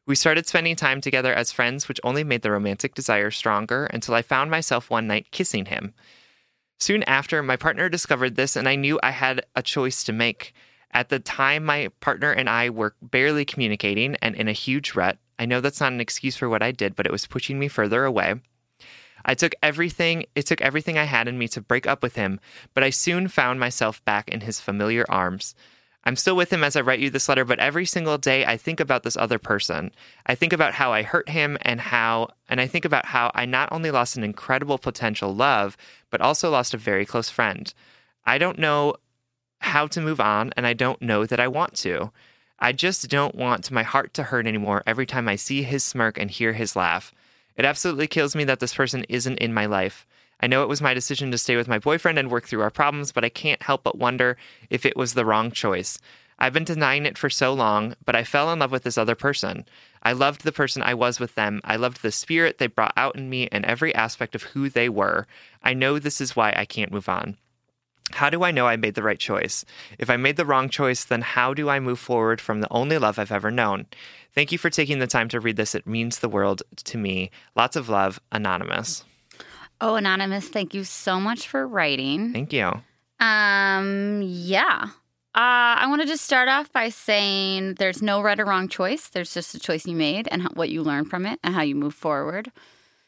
[0.06, 4.14] We started spending time together as friends, which only made the romantic desire stronger until
[4.14, 5.94] I found myself one night kissing him.
[6.78, 10.52] Soon after, my partner discovered this, and I knew I had a choice to make.
[10.92, 15.18] At the time, my partner and I were barely communicating and in a huge rut.
[15.38, 17.66] I know that's not an excuse for what I did, but it was pushing me
[17.66, 18.34] further away.
[19.24, 22.40] I took everything, it took everything I had in me to break up with him,
[22.74, 25.54] but I soon found myself back in his familiar arms.
[26.06, 28.58] I'm still with him as I write you this letter, but every single day I
[28.58, 29.90] think about this other person.
[30.26, 33.46] I think about how I hurt him and how, and I think about how I
[33.46, 35.78] not only lost an incredible potential love,
[36.10, 37.72] but also lost a very close friend.
[38.26, 38.96] I don't know
[39.60, 42.12] how to move on, and I don't know that I want to.
[42.58, 46.18] I just don't want my heart to hurt anymore every time I see his smirk
[46.18, 47.12] and hear his laugh.
[47.56, 50.06] It absolutely kills me that this person isn't in my life.
[50.40, 52.70] I know it was my decision to stay with my boyfriend and work through our
[52.70, 54.36] problems, but I can't help but wonder
[54.70, 55.98] if it was the wrong choice.
[56.38, 59.14] I've been denying it for so long, but I fell in love with this other
[59.14, 59.64] person.
[60.02, 61.60] I loved the person I was with them.
[61.64, 64.88] I loved the spirit they brought out in me and every aspect of who they
[64.88, 65.26] were.
[65.62, 67.38] I know this is why I can't move on.
[68.12, 69.64] How do I know I made the right choice?
[69.98, 72.98] If I made the wrong choice, then how do I move forward from the only
[72.98, 73.86] love I've ever known?
[74.34, 75.74] Thank you for taking the time to read this.
[75.74, 77.30] It means the world to me.
[77.56, 79.04] Lots of love, Anonymous.
[79.80, 82.32] Oh, Anonymous, thank you so much for writing.
[82.32, 82.72] Thank you.
[83.20, 84.88] Um, yeah.
[85.34, 89.08] Uh, I want to just start off by saying there's no right or wrong choice.
[89.08, 91.74] There's just a choice you made and what you learn from it and how you
[91.74, 92.52] move forward.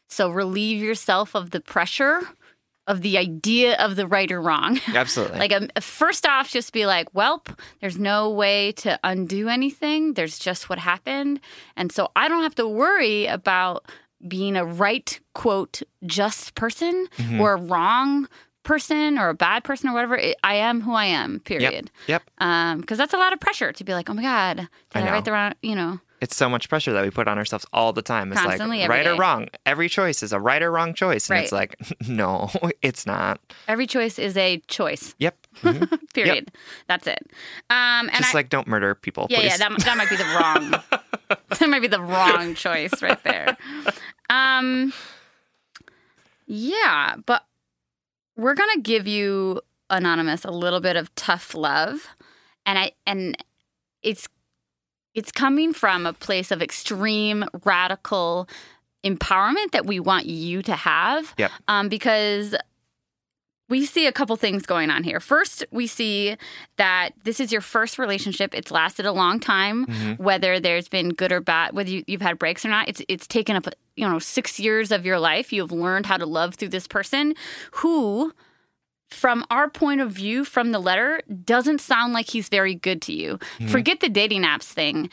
[0.09, 2.23] So relieve yourself of the pressure
[2.87, 4.81] of the idea of the right or wrong.
[4.95, 5.39] Absolutely.
[5.39, 10.15] like, um, first off, just be like, welp, there's no way to undo anything.
[10.15, 11.41] There's just what happened.
[11.77, 13.85] And so I don't have to worry about
[14.27, 17.41] being a right, quote, just person Mm-hmm.
[17.41, 18.29] or a wrong
[18.63, 20.17] person or a bad person or whatever.
[20.17, 21.91] It, I am who I am, period.
[22.09, 22.23] Yep.
[22.39, 24.69] Um, because that's a lot of pressure to be like, oh my God, did
[25.03, 27.37] I I, write the wrong, you know, It's so much pressure that we put on
[27.37, 28.33] ourselves all the time.
[28.33, 29.49] It's Constantly, like right or wrong.
[29.67, 31.29] Every choice is a right or wrong choice.
[31.29, 31.77] And it's like,
[32.09, 32.51] no,
[32.83, 33.39] it's not.
[33.69, 35.37] every choice is a choice, Yep.
[35.63, 36.01] Mhm.
[36.15, 36.51] period.
[36.89, 37.19] That's it.
[37.71, 39.27] Um, and Just I, like don't murder people.
[39.29, 39.59] Yeah, please.
[39.61, 40.71] yeah, that, that might be the wrong.
[41.59, 43.57] that might be the wrong choice right there.
[44.31, 44.93] Um,
[46.47, 47.45] yeah, but
[48.37, 52.09] we're gonna give you anonymous a little bit of tough love,
[52.65, 53.37] and I and
[54.03, 54.29] it's
[55.17, 58.49] it's coming from a place of extreme radical
[59.05, 61.35] empowerment that we want you to have.
[61.39, 61.51] Yep.
[61.67, 62.55] Um, because
[63.69, 65.19] we see a couple things going on here.
[65.19, 66.37] First, we see
[66.77, 68.55] that this is your first relationship.
[68.55, 70.19] It's lasted a long time, Mhm.
[70.21, 72.89] whether there's been good or bad, whether you, you've had breaks or not.
[72.89, 75.53] It's it's taken up you know six years of your life.
[75.53, 77.35] You have learned how to love through this person,
[77.73, 78.33] who,
[79.11, 83.13] from our point of view, from the letter, doesn't sound like he's very good to
[83.13, 83.39] you.
[83.69, 85.11] Forget the dating apps thing.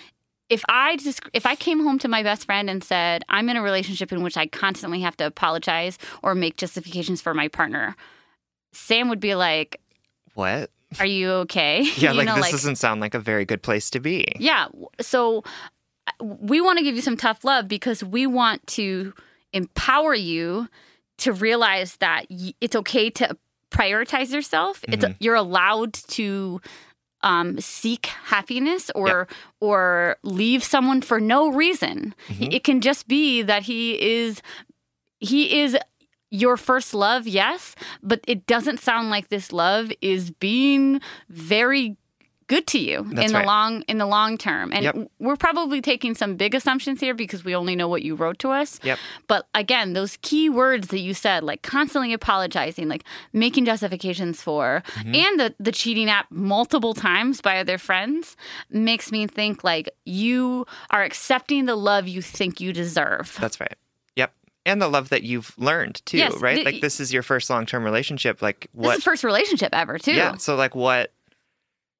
[0.49, 3.57] if I just if I came home to my best friend and said I'm in
[3.57, 7.95] a relationship in which I constantly have to apologize or make justifications for my partner,
[8.73, 9.79] Sam would be like,
[10.33, 10.69] What?
[10.99, 13.89] "Are you okay?" Yeah, You like know, this doesn't sound like a very good place
[13.91, 14.25] to be.
[14.37, 14.67] Yeah.
[15.01, 15.43] So
[16.07, 19.13] uh, we want to give you some tough love because we want to
[19.53, 20.67] empower you
[21.19, 22.25] to realize that
[22.59, 23.37] it's okay to
[23.73, 24.83] prioritize yourself.
[24.87, 26.61] It's you're allowed to
[27.21, 29.27] um, seek happiness or
[29.59, 32.13] or leave someone for no reason.
[32.51, 34.41] It can just be that he is
[35.19, 35.77] he is
[36.29, 41.95] your first love, yes, but it doesn't sound like this love is being very
[42.53, 43.47] good to you That's in the right.
[43.47, 44.71] long in the long term.
[44.73, 44.95] And Yep.
[45.19, 48.49] we're probably taking some big assumptions here because we only know what you wrote to
[48.51, 48.79] us.
[48.83, 48.99] Yep.
[49.27, 54.83] But again, those key words that you said, like constantly apologizing, like making justifications for,
[54.93, 55.15] Mm-hmm.
[55.15, 58.35] and the, the cheating app multiple times by other friends
[58.69, 63.35] makes me think like you are accepting the love you think you deserve.
[63.39, 63.75] That's right.
[64.15, 64.33] Yep.
[64.65, 66.57] And the love that you've learned too, Yes, right?
[66.57, 68.41] the- like this is your first long term relationship.
[68.41, 70.13] Like This what is first relationship ever, too.
[70.13, 70.35] Yeah.
[70.37, 71.12] So like what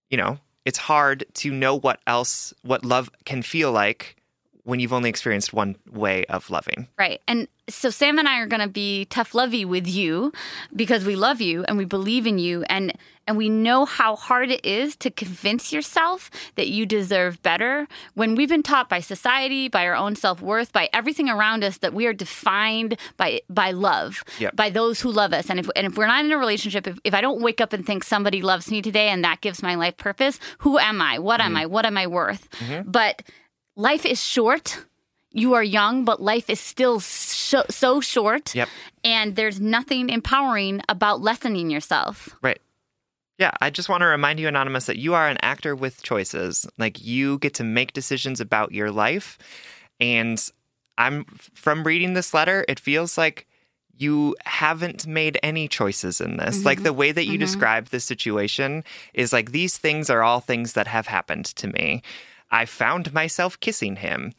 [0.10, 4.16] you know, it's hard to know what else what love can feel like
[4.63, 6.88] when you've only experienced one way of loving.
[6.97, 7.21] Right.
[7.28, 10.32] And so Sam and I are going to be tough lovey with you
[10.76, 12.93] because we love you and we believe in you and
[13.26, 18.36] and we know how hard it is to convince yourself that you deserve better when
[18.36, 22.06] we've been taught by society, by our own self-worth, by everything around us that we
[22.06, 24.58] are defined by by love, Yep.
[24.58, 25.49] by those who love us.
[25.49, 27.71] And if and if we're not in a relationship, if, if I don't wake up
[27.71, 31.19] and think somebody loves me today and that gives my life purpose, who am I?
[31.19, 31.58] What am mm-hmm.
[31.58, 31.65] I?
[31.67, 32.49] What am I worth?
[32.52, 32.91] Mm-hmm.
[32.91, 33.23] But
[33.76, 34.86] life is short.
[35.32, 38.54] You are young, but life is still so, so short.
[38.54, 38.70] Yep.
[39.04, 42.30] And there's nothing empowering about lessening yourself.
[42.42, 42.62] Right.
[43.40, 46.68] Yeah, I just want to remind you, Anonymous, that you are an actor with choices.
[46.78, 49.40] Like you get to make decisions about your life.
[50.00, 50.40] And
[50.98, 53.48] I'm from reading this letter, it feels like
[53.96, 56.66] you haven't made any choices in this.
[56.66, 56.86] Like mm-hmm.
[56.86, 57.40] the way that you mm-hmm.
[57.40, 58.84] describe the situation
[59.14, 62.02] is like these things are all things that have happened to me.
[62.54, 64.32] I found myself kissing him.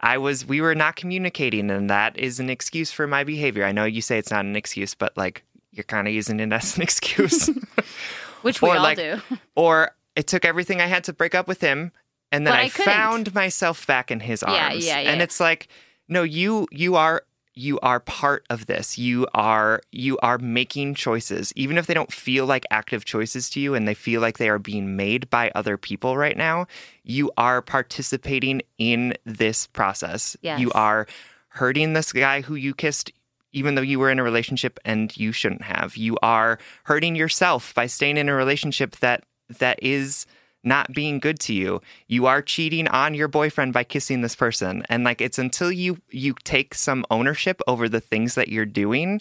[0.00, 3.64] I was we were not communicating and that is an excuse for my behavior.
[3.64, 6.52] I know you say it's not an excuse, but like you're kind of using it
[6.52, 7.48] as an excuse.
[8.42, 9.20] Which we all like do.
[9.54, 11.92] or it took everything I had to break up with him
[12.32, 14.56] and then I, I found myself back in his arms.
[14.56, 14.86] Yeah, arms.
[14.86, 15.68] yeah, And it's like
[16.08, 17.22] no, you you are
[17.60, 18.96] you are part of this.
[18.96, 23.60] You are you are making choices even if they don't feel like active choices to
[23.60, 26.66] you and they feel like they are being made by other people right now.
[27.04, 30.36] You are participating in this process.
[30.40, 30.58] Yes.
[30.58, 31.06] You are
[31.48, 33.12] hurting this guy who you kissed
[33.52, 35.96] even though you were in a relationship and you shouldn't have.
[35.96, 39.24] You are hurting yourself by staying in a relationship that
[39.58, 40.24] that is
[40.62, 41.80] not being good to you.
[42.06, 44.84] You are cheating on your boyfriend by kissing this person.
[44.88, 49.20] And like it's until you you take some ownership over the things that you're doing,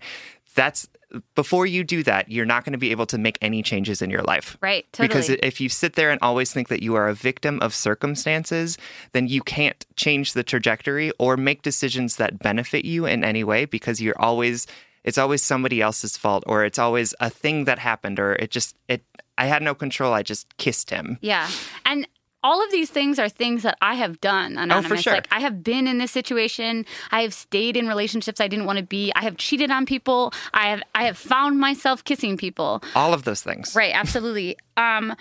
[0.55, 0.87] that's
[1.33, 4.09] before you do that, you're not going to be able to make any changes in
[4.09, 4.57] your life.
[4.61, 4.85] Right.
[4.91, 5.07] Totally.
[5.07, 8.77] Because if you sit there and always think that you are a victim of circumstances,
[9.13, 13.65] then you can't change the trajectory or make decisions that benefit you in any way
[13.65, 14.67] because you're always
[15.03, 18.75] it's always somebody else's fault or it's always a thing that happened or it just
[18.87, 19.03] it
[19.39, 21.17] I had no control, I just kissed him.
[21.21, 21.49] Yeah.
[21.85, 22.07] And
[22.43, 25.01] all of these things are things that I have done, Anonymous.
[25.01, 25.13] sure.
[25.13, 26.85] Like I have been in this situation.
[27.11, 29.11] I have stayed in relationships I didn't want to be.
[29.15, 30.31] I have cheated on people.
[30.53, 32.81] I have I have found myself kissing people.
[32.95, 33.75] All of those things.
[33.75, 34.55] Right, absolutely.
[34.77, 35.15] Um,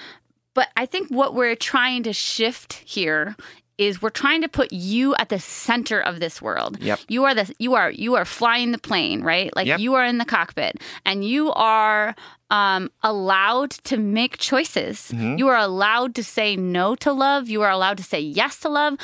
[0.55, 3.37] but I think what we're trying to shift here
[3.79, 6.81] is we're trying to put you at the center of this world.
[6.81, 6.99] Yep.
[7.09, 9.55] You are the you are you are flying the plane, right?
[9.57, 9.81] Like Yep.
[9.81, 10.77] you are in the cockpit
[11.07, 12.15] and you are
[12.51, 15.13] um, allowed to make choices.
[15.39, 17.49] You are allowed to say no to love.
[17.49, 18.99] You are allowed to say yes to love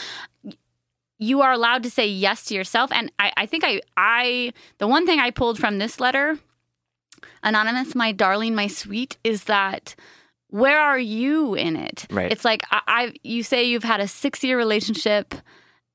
[1.19, 2.91] you are allowed to say yes to yourself.
[2.93, 6.39] And I, I think I, I, the one thing I pulled from this letter,
[7.43, 9.95] anonymous, my darling, my sweet, is that
[10.49, 12.07] where are you in it?
[12.11, 12.31] Right.
[12.31, 15.35] It's like I, I you say you've had a six year relationship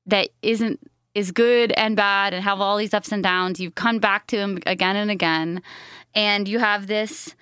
[0.06, 0.80] that isn't
[1.14, 3.58] is good and bad and have all these ups and downs.
[3.58, 5.62] You've come back to him again and again,
[6.14, 7.34] and you have this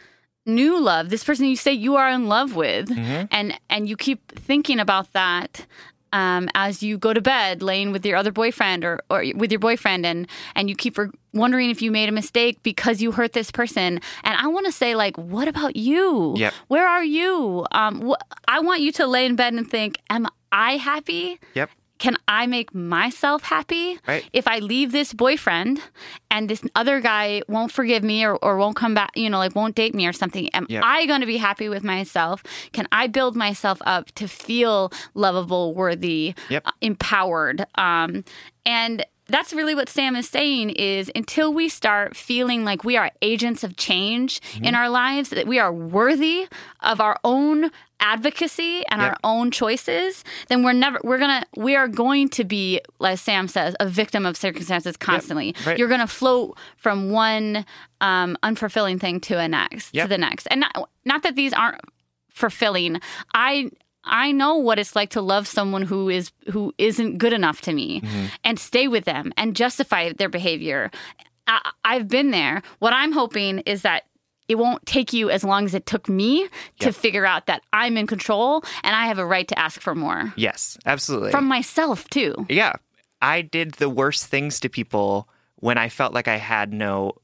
[0.47, 2.91] new love, this person you say you are in love with,
[3.31, 5.67] and and you keep thinking about that
[6.13, 9.59] um, as you go to bed, laying with your other boyfriend or, or with your
[9.61, 13.33] boyfriend, and and you keep re- wondering if you made a mistake because you hurt
[13.35, 14.01] this person.
[14.25, 16.35] And I want to say, like, what about you?
[16.39, 16.55] Yep.
[16.69, 17.67] Where are you?
[17.73, 21.39] Um, wh- I want you to lay in bed and think, am I happy?
[21.55, 21.71] Yep.
[21.99, 23.99] Can I make myself happy?
[24.07, 24.25] Right.
[24.33, 25.81] If I leave this boyfriend
[26.31, 29.55] and this other guy won't forgive me or, or won't come back, you know, like
[29.55, 30.83] won't date me or something, am Yep.
[30.85, 32.43] I going to be happy with myself?
[32.73, 36.63] Can I build myself up to feel lovable, worthy, Yep.
[36.67, 37.67] uh, empowered?
[37.75, 38.25] Um,
[38.65, 43.11] and that's really what Sam is saying is until we start feeling like we are
[43.23, 44.65] agents of change Mm-hmm.
[44.65, 46.49] in our lives, that we are worthy
[46.81, 51.89] of our own advocacy and our own choices, then we're never we're gonna we are
[51.89, 55.55] going to be, like Sam says, a victim of circumstances constantly.
[55.67, 55.77] right.
[55.79, 57.67] You're gonna float from one
[58.01, 60.05] um, unfulfilling thing to a next Yep.
[60.05, 60.47] to the next.
[60.51, 61.81] And not not that these aren't
[62.31, 63.01] fulfilling.
[63.35, 63.71] I
[64.09, 67.73] I know what it's like to love someone who is who isn't good enough to
[67.73, 68.27] me mm-hmm.
[68.45, 70.91] and stay with them and justify their behavior.
[71.47, 72.63] I, I've been there.
[72.79, 74.05] What I'm hoping is that
[74.49, 76.49] it won't take you as long as it took me
[76.81, 76.95] to Yep.
[76.95, 80.33] figure out that I'm in control and I have a right to ask for more
[80.37, 81.31] Yes, absolutely.
[81.31, 82.47] from myself too.
[82.49, 82.73] yeah.
[83.21, 87.15] I did the worst things to people when I felt like I had no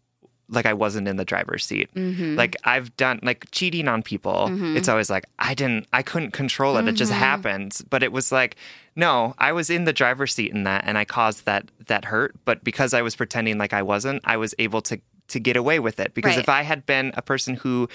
[0.49, 1.89] like I wasn't in the driver's seat.
[1.95, 2.37] Mm-hmm.
[2.37, 4.49] Like I've done like cheating on people.
[4.77, 6.87] It's always like I didn't I couldn't control it.
[6.87, 7.21] It just Mm-hmm.
[7.21, 7.83] happens.
[7.83, 8.57] But it was like
[8.97, 12.35] no, I was in the driver's seat in that and I caused that that hurt,
[12.45, 15.79] but because I was pretending like I wasn't, I was able to to get away
[15.81, 16.43] with it because Right.
[16.43, 17.89] if I had been a person who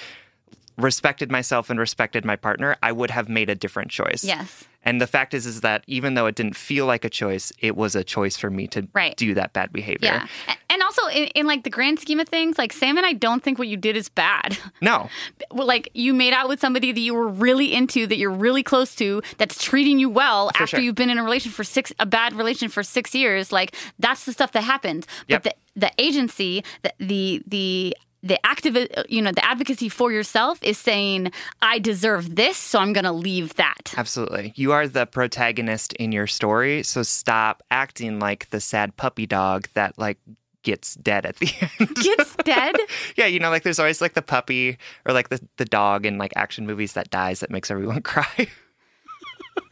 [0.79, 4.23] respected myself and respected my partner, I would have made a different choice.
[4.23, 4.65] Yes.
[4.83, 7.75] And the fact is, is that even though it didn't feel like a choice, it
[7.75, 9.15] was a choice for me to Right.
[9.17, 10.07] do that bad behavior.
[10.07, 10.27] Yeah.
[10.69, 13.43] And also in, in like the grand scheme of things, like Sam and I don't
[13.43, 14.57] think what you did is bad.
[14.81, 15.09] No,
[15.51, 18.63] well, like you made out with somebody that you were really into, that you're really
[18.63, 20.79] close to, that's treating you well after sure.
[20.79, 23.51] you've been in a relation for six, a bad relation for six years.
[23.51, 25.05] Like that's the stuff that happens.
[25.27, 25.43] Yep.
[25.43, 28.75] But the the agency, the the the the active,
[29.07, 33.11] you know, the advocacy for yourself is saying, I deserve this, so I'm going to
[33.11, 33.93] leave that.
[33.97, 34.53] absolutely.
[34.55, 39.67] You are the protagonist in your story, so stop acting like the sad puppy dog
[39.73, 40.17] that like
[40.63, 41.95] gets dead at the end.
[41.95, 42.75] Gets dead.
[43.15, 46.17] yeah, you know, like there's always like the puppy or like the, the dog in
[46.17, 48.47] like action movies that dies that makes everyone cry.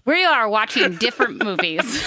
[0.06, 2.02] We are watching different movies.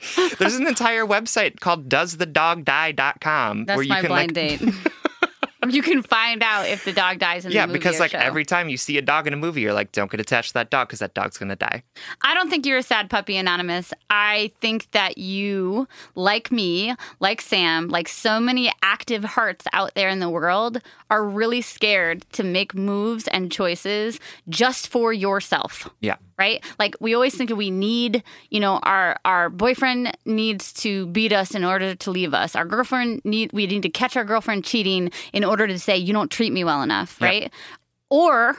[0.38, 4.62] There's an entire website called doesthedogdie.com That's where you my can blind like date.
[5.68, 8.10] you can find out if the dog dies in Yeah, the movie because or like
[8.12, 8.18] show.
[8.18, 10.54] every time you see a dog in a movie, you're like, don't get attached to
[10.54, 11.82] that dog because that dog's gonna die.
[12.22, 13.92] I don't think you're a sad puppy, Anonymous.
[14.08, 20.08] I think that you, like me, like Sam, like so many active hearts out there
[20.08, 20.78] in the world,
[21.10, 25.88] are really scared to make moves and choices just for yourself.
[26.00, 26.16] Yeah.
[26.40, 26.64] Right?
[26.78, 31.54] Like we always think we need, you know, our our boyfriend needs to beat us
[31.54, 32.56] in order to leave us.
[32.56, 36.14] Our girlfriend need we need to catch our girlfriend cheating in order to say you
[36.14, 37.28] don't treat me well enough, Yep.
[37.30, 37.52] right?
[38.08, 38.56] Or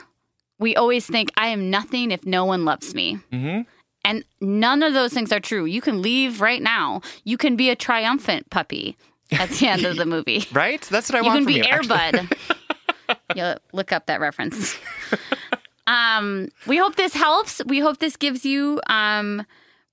[0.60, 3.18] we always think I am nothing if no one loves me.
[3.32, 3.62] Mm-hmm.
[4.04, 5.64] And none of those things are true.
[5.64, 7.00] You can leave right now.
[7.24, 8.96] You can be a triumphant puppy
[9.32, 10.44] at the end of the movie.
[10.52, 10.80] Right?
[10.82, 11.64] That's what I You want can from be you.
[11.64, 13.36] Airbud.
[13.36, 14.76] you look up that reference.
[15.92, 17.62] um, we hope this helps.
[17.66, 18.80] We hope this gives you.
[18.86, 19.44] Um,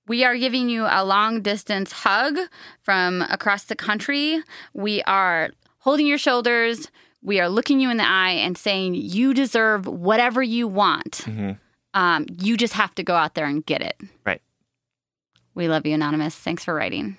[0.08, 2.38] we are giving you a long distance hug
[2.82, 4.42] from across the country.
[4.72, 6.88] We are holding your shoulders.
[7.22, 11.22] We are looking you in the eye and saying you deserve whatever you want.
[11.26, 11.52] Mm-hmm.
[11.92, 14.00] Um, you just have to go out there and get it.
[14.24, 14.40] Right.
[15.54, 16.34] We love you, Anonymous.
[16.34, 17.18] Thanks for writing.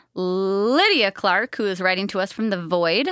[0.13, 3.07] Lydia Clark, who is writing to us from the void.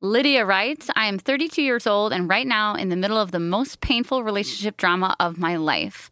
[0.00, 3.40] Lydia writes, I am 32 years old and right now in the middle of the
[3.40, 6.10] most painful relationship drama of my life.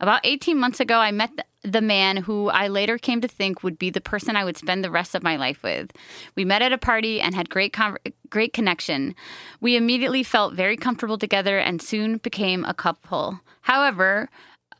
[0.00, 3.78] About 18 months ago, I met the man who I later came to think would
[3.78, 5.90] be the person I would spend the rest of my life with.
[6.34, 7.96] We met at a party and had great con-
[8.28, 9.14] great connection.
[9.60, 13.40] We immediately felt very comfortable together and soon became a couple.
[13.62, 14.28] However,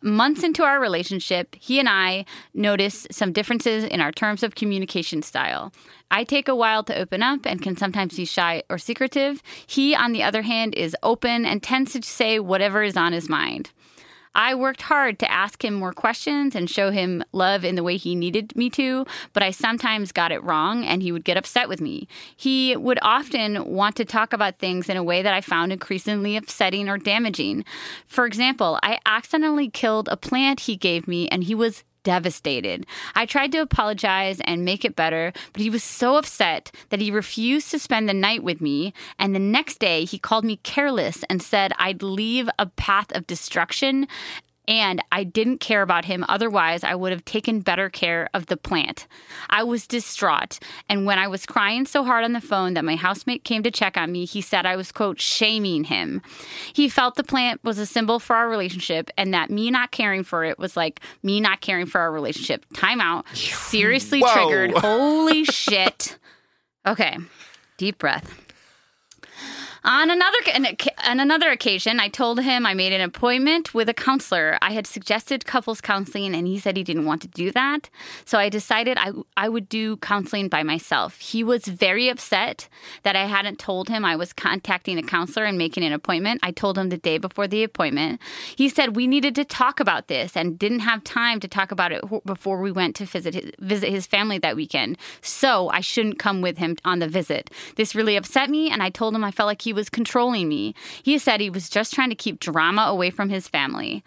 [0.06, 5.20] months into our relationship, he and I notice some differences in our terms of communication
[5.20, 5.72] style.
[6.10, 9.42] I take a while to open up and can sometimes be shy or secretive.
[9.66, 13.28] He, on the other hand, is open and tends to say whatever is on his
[13.28, 13.72] mind.
[14.36, 17.96] I worked hard to ask him more questions and show him love in the way
[17.96, 21.70] he needed me to, but I sometimes got it wrong and he would get upset
[21.70, 22.06] with me.
[22.36, 26.36] He would often want to talk about things in a way that I found increasingly
[26.36, 27.64] upsetting or damaging.
[28.06, 32.86] For example, I accidentally killed a plant he gave me and he was devastated.
[33.16, 37.10] I tried to apologize and make it better, but he was so upset that he
[37.10, 38.94] refused to spend the night with me.
[39.18, 43.26] And the next day, he called me careless and said I'd leave a path of
[43.26, 44.06] destruction.
[44.68, 46.24] And I didn't care about him.
[46.28, 49.06] Otherwise, I would have taken better care of the plant.
[49.48, 50.58] I was distraught.
[50.88, 53.70] And when I was crying so hard on the phone that my housemate came to
[53.70, 56.20] check on me, he said I was, quote, shaming him.
[56.72, 60.24] He felt the plant was a symbol for our relationship and that me not caring
[60.24, 62.64] for it was like me not caring for our relationship.
[62.74, 63.24] Time out.
[63.34, 64.32] Seriously Whoa.
[64.34, 64.72] triggered.
[64.78, 66.18] Holy shit.
[66.86, 67.18] Okay.
[67.76, 68.42] Deep breath.
[69.84, 70.38] On another
[71.04, 74.58] on another occasion, I told him I made an appointment with a counselor.
[74.62, 77.90] I had suggested couples counseling, and he said he didn't want to do that.
[78.24, 81.18] So I decided I I would do counseling by myself.
[81.20, 82.68] He was very upset
[83.02, 86.40] that I hadn't told him I was contacting a counselor and making an appointment.
[86.42, 88.20] I told him the day before the appointment.
[88.56, 91.92] He said we needed to talk about this and didn't have time to talk about
[91.92, 94.96] it before we went to visit his, visit his family that weekend.
[95.20, 97.50] So I shouldn't come with him on the visit.
[97.76, 100.74] This really upset me, and I told him I felt like he was controlling me.
[101.02, 104.04] He said he was just trying to keep drama away from his family.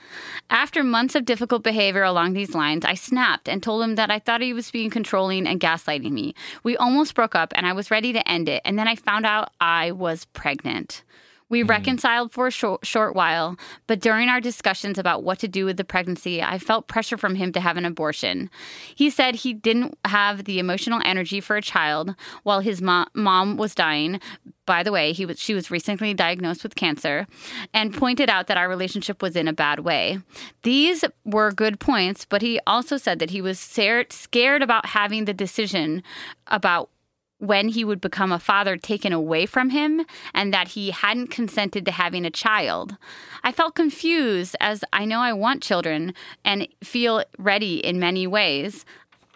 [0.50, 4.20] After months of difficult behavior along these lines, I snapped and told him that I
[4.20, 6.36] thought he was being controlling and gaslighting me.
[6.64, 9.26] We almost broke up and I was ready to end it, and then I found
[9.26, 11.04] out I was pregnant.
[11.50, 11.70] We mm-hmm.
[11.70, 15.78] reconciled for a short, short while, but during our discussions about what to do with
[15.78, 18.50] the pregnancy, I felt pressure from him to have an abortion.
[18.96, 23.58] He said he didn't have the emotional energy for a child while his mo- mom
[23.58, 24.20] was dying.
[24.66, 27.26] By the way, he was, she was recently diagnosed with cancer
[27.74, 30.20] and pointed out that our relationship was in a bad way.
[30.62, 35.34] These were good points, but he also said that he was scared about having the
[35.34, 36.04] decision
[36.46, 36.92] about
[37.40, 41.86] when he would become a father taken away from him and that he hadn't consented
[41.86, 42.96] to having a child.
[43.44, 46.14] I felt confused as I know I want children
[46.46, 48.86] and feel ready in many ways.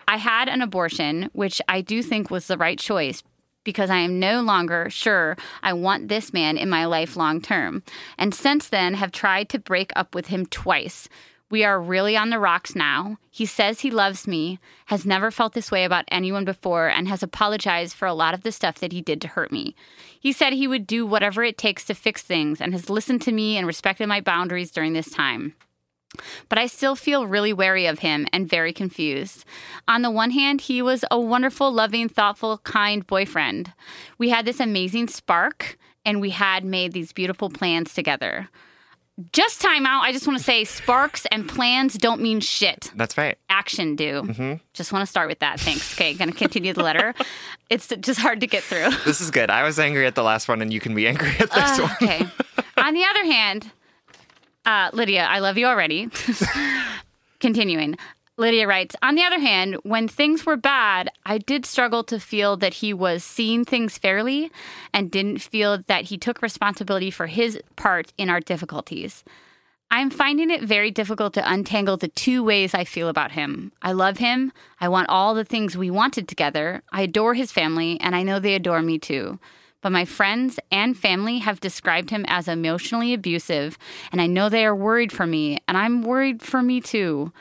[0.08, 3.24] I had an abortion, which I do think was the right choice
[3.64, 7.84] because I am no longer sure I want this man in my life long term.
[8.18, 11.08] And since then have tried to break up with him twice.
[11.54, 13.18] We are really on the rocks now.
[13.30, 17.22] He says he loves me, has never felt this way about anyone before, and has
[17.22, 19.76] apologized for a lot of the stuff that he did to hurt me.
[20.20, 23.32] He said he would do whatever it takes to fix things and has listened to
[23.32, 25.54] me and respected my boundaries during this time.
[26.50, 29.46] But I still feel really wary of him and very confused.
[29.88, 33.74] On the one hand, he was a wonderful, loving, thoughtful, kind boyfriend.
[34.18, 38.50] We had this amazing spark and we had made these beautiful plans together
[39.32, 40.04] just time out.
[40.04, 42.92] I just want to say sparks and plans don't mean shit.
[42.96, 43.38] That's right.
[43.50, 44.24] Action do.
[44.24, 44.54] Mm-hmm.
[44.74, 45.60] Just want to start with that.
[45.60, 45.94] Thanks.
[45.94, 47.14] Okay, going to continue the letter.
[47.70, 48.90] it's just hard to get through.
[49.06, 49.50] This is good.
[49.50, 51.82] I was angry at the last one, and you can be angry at this uh,
[51.82, 51.92] one.
[52.02, 52.28] okay.
[52.78, 53.72] On the other hand,
[54.66, 56.10] uh, Lydia, I love you already.
[57.40, 57.98] Continuing.
[58.36, 62.58] Lydia writes On the other hand, when things were bad, I did struggle to feel
[62.58, 64.52] that he was seeing things fairly
[64.92, 69.24] and didn't feel that he took responsibility for his part in our difficulties.
[69.92, 73.72] I'm finding it very difficult to untangle the two ways I feel about him.
[73.84, 74.52] I love him.
[74.82, 76.82] I want all the things we wanted together.
[76.92, 79.38] I adore his family, and I know they adore me too.
[79.84, 83.78] But my friends and family have described him as emotionally abusive,
[84.12, 87.34] and I know they are worried for me, and I'm worried for me too.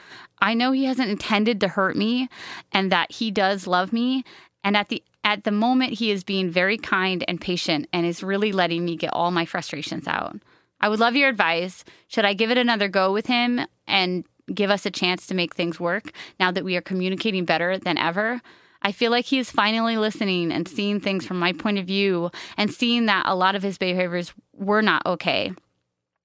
[0.43, 2.29] I know he hasn't intended to hurt me
[2.73, 4.25] and that he does love me.
[4.65, 8.25] And at the at the moment he is being very kind and patient and is
[8.25, 10.37] really letting me get all my frustrations out.
[10.81, 11.85] I would love your advice.
[12.09, 15.55] Should I give it another go with him and give us a chance to make
[15.55, 18.43] things work now that we are communicating better than ever?
[18.83, 22.33] I feel like he is finally listening and seeing things from my point of view
[22.57, 25.53] and seeing that a lot of his behaviors were not okay.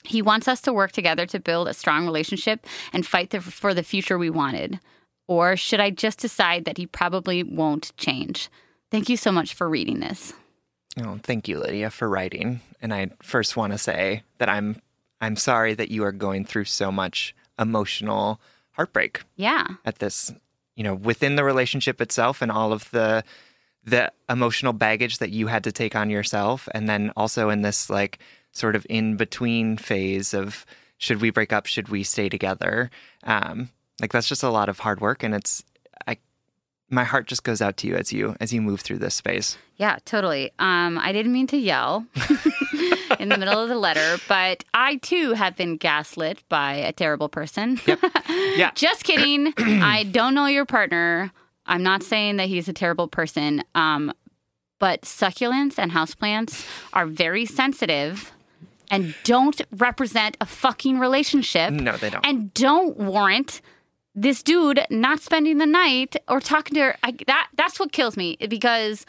[0.08, 3.74] He wants us to work together to build a strong relationship and fight the, for
[3.74, 4.80] the future we wanted.
[5.28, 8.50] Or should I just decide that he probably won't change?
[8.90, 10.34] Thank you so much for reading this.
[11.00, 12.62] Oh, thank you, Lydia, for writing.
[12.82, 14.82] And I first want to say that I'm
[15.20, 18.40] I'm sorry that you are going through so much emotional
[18.72, 19.24] heartbreak.
[19.36, 19.68] Yeah.
[19.84, 20.32] At this,
[20.76, 23.24] you know, within the relationship itself and all of the
[23.84, 27.90] the emotional baggage that you had to take on yourself and then also in this
[27.90, 28.20] like
[28.58, 30.66] sort of in between phase of
[30.98, 32.90] should we break up, should we stay together?
[33.24, 33.70] Um,
[34.02, 35.64] like that's just a lot of hard work, and it's
[36.08, 36.18] I
[36.90, 39.58] my heart just goes out to you as you as you move through this space.
[39.76, 40.52] Yeah, totally.
[40.58, 42.06] Um, I didn't mean to yell
[43.20, 47.30] in the middle of the letter, but I too have been gaslit by a terrible
[47.30, 47.80] person.
[47.86, 48.00] Yep.
[48.56, 48.72] Yeah.
[48.74, 49.54] just kidding.
[49.58, 51.32] I don't know your partner.
[51.68, 53.64] I'm not saying that he's a terrible person.
[53.76, 54.12] Um,
[54.80, 58.32] but succulents and houseplants are very sensitive
[58.90, 61.72] and don't represent a fucking relationship.
[61.74, 62.26] No, they don't.
[62.26, 63.62] And don't warrant
[64.16, 66.98] this dude not spending the night or talking to her.
[67.04, 69.06] I, that that's what kills me because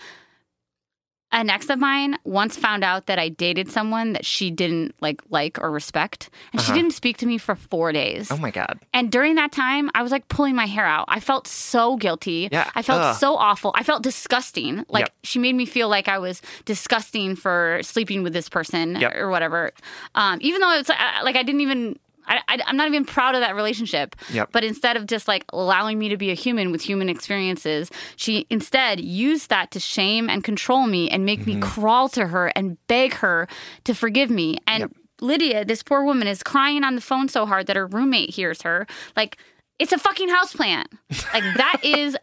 [1.30, 5.20] an ex of mine once found out that I dated someone that she didn't like
[5.28, 6.72] like or respect, and uh-huh.
[6.72, 8.30] she didn't speak to me for four days.
[8.30, 8.78] Oh my god!
[8.94, 11.06] And during that time, I was like pulling my hair out.
[11.08, 12.48] I felt so guilty.
[12.50, 13.16] Yeah, I felt Ugh.
[13.16, 13.72] so awful.
[13.74, 14.84] I felt disgusting.
[14.88, 15.12] Like yep.
[15.22, 19.14] she made me feel like I was disgusting for sleeping with this person yep.
[19.14, 19.72] or whatever.
[20.14, 21.98] Um, even though it's like I didn't even
[22.28, 24.16] I, am not even proud of that relationship.
[24.32, 24.50] Yep.
[24.52, 28.46] But instead of just like allowing me to be a human with human experiences, she
[28.50, 31.60] instead used that to shame and control me and make mm-hmm.
[31.60, 33.48] me crawl to her and beg her
[33.84, 34.58] to forgive me.
[34.66, 34.90] And yep.
[35.20, 38.62] Lydia, this poor woman, is crying on the phone so hard that her roommate hears
[38.62, 38.86] her.
[39.16, 39.38] Like,
[39.78, 40.86] it's a fucking houseplant.
[41.32, 42.16] Like that is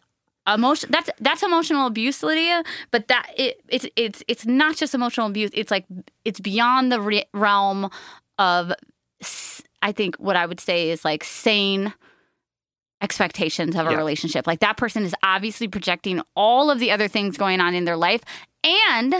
[0.47, 5.25] emotion that's that's emotional abuse lydia but that it it's it's it's not just emotional
[5.25, 5.85] abuse it's like
[6.23, 7.89] it's beyond the re- realm
[8.37, 8.71] of
[9.86, 11.93] I think what I would say is like sane
[13.03, 13.97] expectations of a yeah.
[13.97, 14.47] relationship.
[14.47, 17.95] Like that person is obviously projecting all of the other things going on in their
[17.95, 18.21] life
[18.63, 19.13] and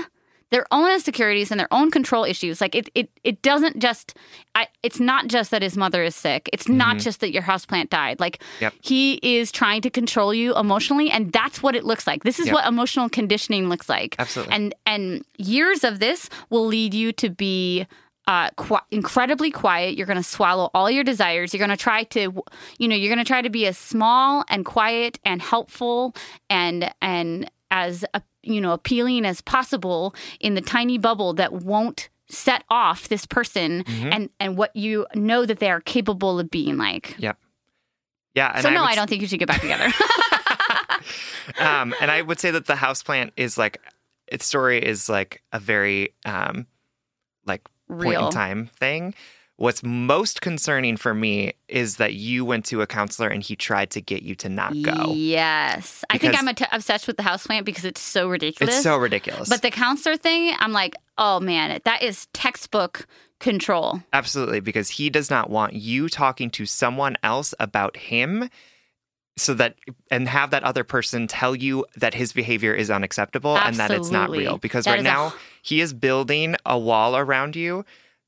[0.50, 2.62] their own insecurities and their own control issues.
[2.62, 4.18] Like it, it, it doesn't just.
[4.56, 6.50] I, it's not just that his mother is sick.
[6.52, 6.78] It's mm-hmm.
[6.78, 8.20] not just that your houseplant died.
[8.20, 8.74] Like yep.
[8.82, 12.24] he is trying to control you emotionally, and that's what it looks like.
[12.24, 12.56] This is yep.
[12.56, 14.16] what emotional conditioning looks like.
[14.18, 14.56] Absolutely.
[14.56, 17.86] And and years of this will lead you to be
[18.28, 19.98] uh, qu- incredibly quiet.
[19.98, 21.54] You're going to swallow all your desires.
[21.54, 22.44] You're going to try to,
[22.78, 26.16] you know, you're going to try to be as small and quiet and helpful
[26.50, 32.10] and and as uh, you know appealing as possible in the tiny bubble that won't
[32.28, 34.10] set off this person mm-hmm.
[34.12, 37.16] and and what you know that they are capable of being like.
[37.20, 37.38] Yep.
[38.34, 38.60] Yeah.
[38.60, 39.86] so I no, I don't think you should get back together.
[41.60, 43.82] um, and I would say that the houseplant is like
[44.28, 46.68] its story is like a very um,
[47.46, 48.28] like point Real.
[48.28, 49.14] in time thing.
[49.58, 53.90] What's most concerning for me is that you went to a counselor and he tried
[53.92, 55.14] to get you to not go.
[55.14, 56.04] Yes.
[56.10, 58.76] I think I'm att- obsessed with the houseplant because it's so ridiculous.
[58.76, 59.48] It's so ridiculous.
[59.48, 63.08] But the counselor thing, I'm like, oh man, that is textbook
[63.40, 64.02] control.
[64.12, 68.50] Absolutely, because he does not want you talking to someone else about him
[69.38, 69.76] so that
[70.10, 74.10] and have that other person tell you that his behavior is unacceptable and that it's
[74.12, 74.58] not real.
[74.58, 77.86] Because That right is a- now he is building a wall around you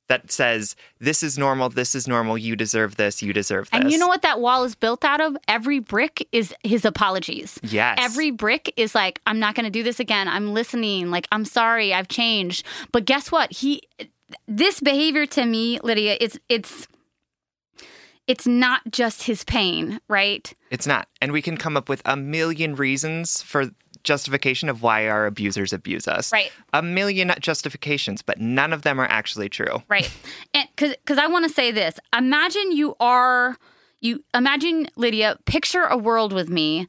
[0.10, 3.82] that says this is normal, this is normal, you deserve this, you deserve this.
[3.82, 5.36] And you know what that wall is built out of?
[5.48, 7.60] Every brick is his apologies.
[7.62, 7.98] Yes.
[8.02, 10.28] Every brick is like, I'm not going to do this again.
[10.30, 11.12] I'm listening.
[11.12, 11.94] Like, I'm sorry.
[11.94, 12.66] I've changed.
[12.94, 13.52] But guess what?
[13.52, 13.82] He,
[14.48, 16.88] this behavior to me, Lydia, it's, it's,
[18.28, 20.54] it's not just his pain, right?
[20.70, 21.08] It's not.
[21.22, 23.72] And we can come up with a million reasons for
[24.04, 26.32] justification of why our abusers abuse us.
[26.32, 26.52] Right.
[26.74, 29.84] A million justifications, but none of them are actually true.
[29.90, 30.10] Right.
[30.54, 32.00] And cuz cuz I want to say this.
[32.16, 33.58] Imagine you are
[34.00, 36.88] you imagine Lydia, picture a world with me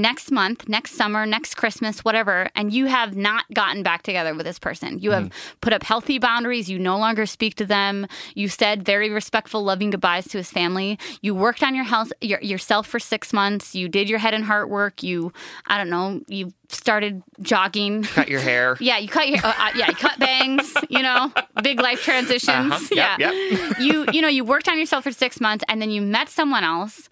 [0.00, 4.46] next month, next summer, next Christmas, whatever, and you have not gotten back together with
[4.46, 4.98] this person.
[4.98, 5.30] You have
[5.60, 8.06] put up healthy boundaries, you no longer speak to them.
[8.34, 10.98] You said very respectful loving goodbyes to his family.
[11.22, 13.74] You worked on your health your, yourself for 6 months.
[13.74, 15.02] You did your head and heart work.
[15.02, 15.32] You
[15.66, 18.04] I don't know, you started jogging.
[18.04, 18.76] Cut your hair.
[18.88, 20.74] Yeah, you cut your uh, uh, yeah, you cut bangs.
[20.88, 21.32] You know,
[21.62, 22.72] big life transitions.
[22.72, 22.88] Uh-huh.
[22.90, 23.78] Yep, yeah, yep.
[23.78, 26.64] you you know you worked on yourself for six months, and then you met someone
[26.64, 27.08] else.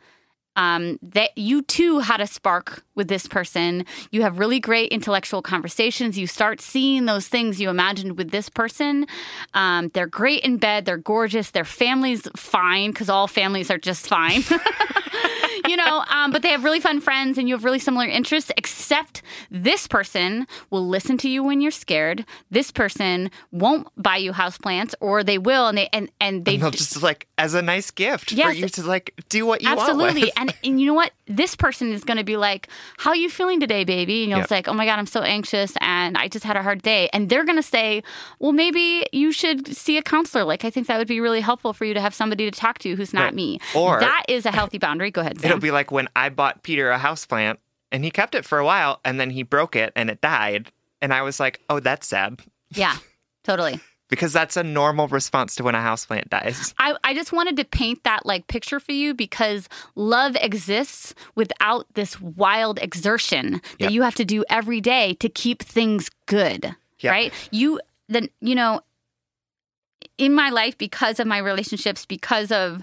[0.57, 3.85] Um, that you too had a spark with this person.
[4.11, 6.19] You have really great intellectual conversations.
[6.19, 9.07] You start seeing those things you imagined with this person.
[9.55, 10.85] Um, they're great in bed.
[10.87, 11.51] They're gorgeous.
[11.51, 14.43] Their family's fine because all families are just fine.
[15.69, 18.51] you know, um, but they have really fun friends and you have really similar interests,
[18.57, 22.25] except this person will listen to you when you're scared.
[22.51, 26.63] This person won't buy you houseplants or they will and they and, and they And
[26.63, 29.81] they'll just like as a nice gift for you to like do what you want.
[29.81, 30.33] Absolutely.
[30.37, 31.13] And and you know what?
[31.29, 32.69] This person is going to be like,
[32.99, 34.49] "How are you feeling today, baby?" And you'll Yep.
[34.49, 37.29] say, "Oh my god, I'm so anxious and I just had a hard day." And
[37.29, 38.03] they're going to say,
[38.39, 40.45] "Well, maybe you should see a counselor.
[40.45, 42.79] Like I think that would be really helpful for you to have somebody to talk
[42.81, 43.35] to who's not Right.
[43.35, 45.11] me." Or- that is a healthy boundary.
[45.11, 45.51] Go ahead, Sam.
[45.51, 47.57] It'll be like when I bought Peter a houseplant
[47.91, 50.71] and he kept it for a while and then he broke it and it died.
[51.03, 52.41] And I was like, oh, that's sad.
[52.71, 52.97] yeah.
[53.45, 53.81] Totally.
[54.09, 56.75] Because that's a normal response to when a houseplant dies.
[56.79, 61.87] I, I just wanted to paint that like picture for you because love exists without
[61.95, 63.91] this wild exertion that Yep.
[63.91, 66.77] you have to do every day to keep things good.
[67.01, 67.11] Yep.
[67.13, 67.33] Right?
[67.51, 68.81] You then you know
[70.19, 72.83] in my life because of my relationships, because of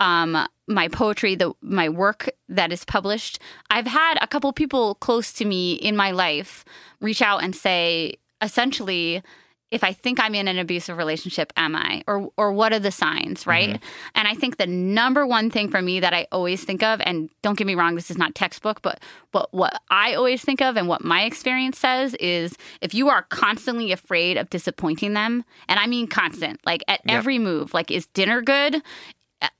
[0.00, 3.38] um my poetry, the my work that is published,
[3.70, 6.64] I've had a couple people close to me in my life
[7.00, 9.22] reach out and say essentially
[9.70, 12.02] if I think I'm in an abusive relationship, am I?
[12.06, 13.70] Or or what are the signs, right?
[13.70, 14.10] Mm-hmm.
[14.14, 17.28] And I think the number one thing for me that I always think of, and
[17.42, 19.00] don't get me wrong, this is not textbook, but
[19.32, 23.22] but what I always think of and what my experience says is if you are
[23.22, 27.14] constantly afraid of disappointing them, and I mean constant, like at Yep.
[27.16, 28.82] every move, like is dinner good?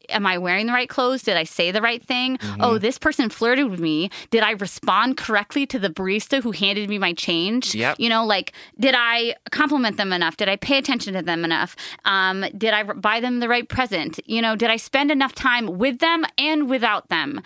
[0.09, 1.23] Am I wearing the right clothes?
[1.23, 2.39] Did I say the right thing?
[2.61, 4.09] Oh, this person flirted with me.
[4.31, 7.75] Did I respond correctly to the barista who handed me my change?
[7.75, 7.97] Yep.
[7.99, 10.37] You know, like, did I compliment them enough?
[10.37, 11.75] Did I pay attention to them enough?
[12.05, 14.19] Um, did I buy them the right present?
[14.27, 17.43] You know, did I spend enough time with them and without them?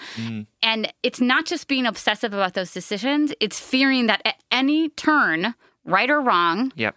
[0.62, 5.54] And it's not just being obsessive about those decisions, it's fearing that at any turn,
[5.84, 6.94] right or wrong, Yep.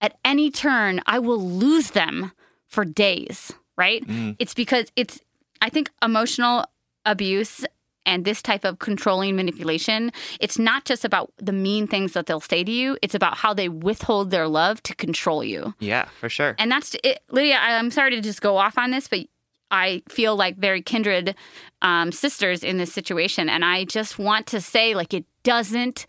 [0.00, 2.32] at any turn, I will lose them
[2.66, 4.04] for days, right?
[4.38, 5.20] It's because it's,
[5.62, 6.66] I think, emotional
[7.06, 7.64] abuse
[8.06, 10.10] and this type of controlling manipulation,
[10.40, 13.54] it's not just about the mean things that they'll say to you, it's about how
[13.54, 15.74] they withhold their love to control you.
[15.78, 16.54] Yeah, for sure.
[16.58, 17.20] And that's it.
[17.30, 19.26] Lydia, I'm sorry to just go off on this, but
[19.70, 21.34] I feel like very kindred
[21.82, 23.48] um, sisters in this situation.
[23.48, 26.06] And I just want to say, like, it doesn't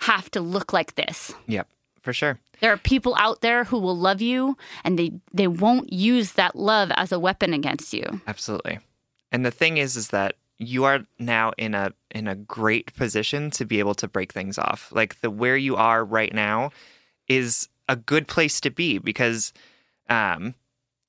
[0.00, 1.32] have to look like this.
[1.46, 1.68] Yep,
[2.02, 2.38] for sure.
[2.60, 6.56] There are people out there who will love you and they, they won't use that
[6.56, 8.20] love as a weapon against you.
[8.26, 8.78] Absolutely.
[9.30, 13.50] And the thing is is that you are now in a in a great position
[13.52, 14.90] to be able to break things off.
[14.92, 16.70] Like the where you are right now
[17.28, 19.52] is a good place to be because
[20.08, 20.54] um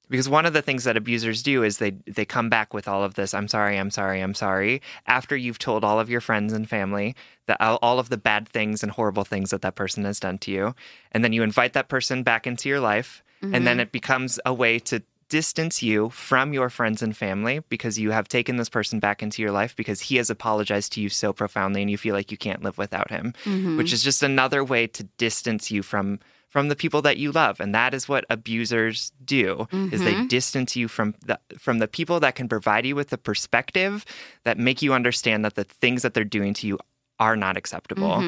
[0.10, 3.03] because one of the things that abusers do is they they come back with all
[3.03, 6.53] of this I'm sorry, I'm sorry, I'm sorry after you've told all of your friends
[6.53, 7.16] and family
[7.47, 10.38] that all all of the bad things and horrible things that that person has done
[10.39, 10.76] to you.
[11.12, 13.80] And then you invite that person back into your life and then mm-hmm.
[13.82, 18.28] it becomes a way to distance you from your friends and family because you have
[18.28, 21.82] taken this person back into your life because he has apologized to you so profoundly
[21.82, 23.78] and you feel like you can't live without him, mm-hmm.
[23.78, 26.20] which is just another way to distance you from
[26.50, 30.76] from the people that you love and that is what abusers do is they distance
[30.76, 34.06] you from the from the people that can provide you with the perspective
[34.43, 36.78] that make you understand that the things that they're doing to you
[37.20, 38.20] are not acceptable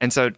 [0.00, 0.30] and so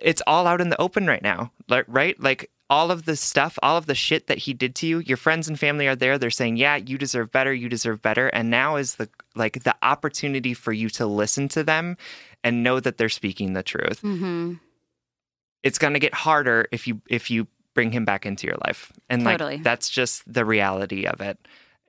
[0.00, 1.52] it's all out in the open right now,
[1.88, 2.18] right?
[2.20, 5.16] Like all of the stuff, all of the shit that he did to you, your
[5.16, 6.18] friends and family are there.
[6.18, 7.52] They're saying, "Yeah, you deserve better.
[7.52, 11.64] You deserve better." And now is the like the opportunity for you to listen to
[11.64, 11.96] them
[12.44, 14.02] and know that they're speaking the truth.
[14.02, 14.54] Mm-hmm.
[15.62, 18.92] It's going to get harder if you if you bring him back into your life.
[19.08, 19.58] And like Totally.
[19.58, 21.38] that's just the reality of it.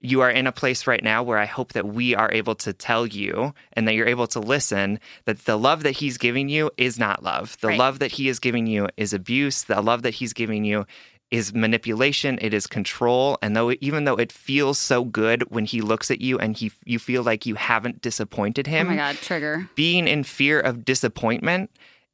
[0.01, 2.71] You are in a place right now where I hope that we are able to
[2.71, 6.71] tell you and that you're able to listen that the love that he's giving you
[6.77, 7.57] is not love.
[7.59, 7.79] The Right.
[7.79, 9.63] love that he is giving you is abuse.
[9.63, 10.85] The love that he's giving you
[11.31, 15.81] is manipulation, it is control, and though even though it feels so good when he
[15.81, 18.87] looks at you and he you feel like you haven't disappointed him.
[18.87, 19.69] Oh my God, trigger.
[19.75, 21.69] being in fear of disappointment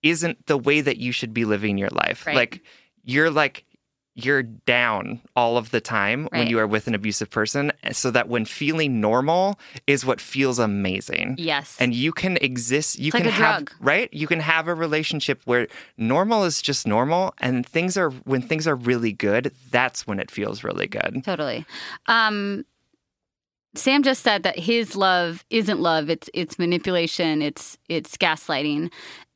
[0.06, 2.26] isn't the way that you should be living your life.
[2.26, 2.36] Right.
[2.36, 2.62] Like
[3.04, 3.66] you're like
[4.18, 8.30] you're down all of the time when you are with an abusive person so that
[8.30, 11.36] when feeling normal is what feels amazing.
[11.38, 11.76] Yes.
[11.82, 13.74] And you can exist you like can a have drug.
[13.82, 14.14] right?
[14.14, 18.68] You can have a relationship where normal is just normal and things are when things
[18.68, 21.22] are really good, that's when it feels really good.
[21.26, 21.66] Totally.
[22.08, 22.64] Um,
[23.76, 28.90] Sam just said that his love isn't love; it's it's manipulation, it's it's gaslighting.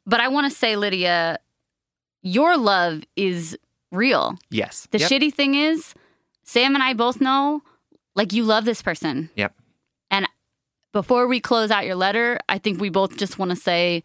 [0.10, 1.38] But I want to say, Lydia,
[2.24, 3.58] your love is
[3.92, 4.38] real.
[4.50, 4.88] Yes.
[4.92, 5.10] The Yep.
[5.12, 5.94] shitty thing is,
[6.44, 7.62] Sam and I both know,
[8.16, 9.30] like you love this person.
[9.36, 9.54] Yep.
[10.10, 10.28] And
[10.94, 14.04] before we close out your letter, I think we both just want to say,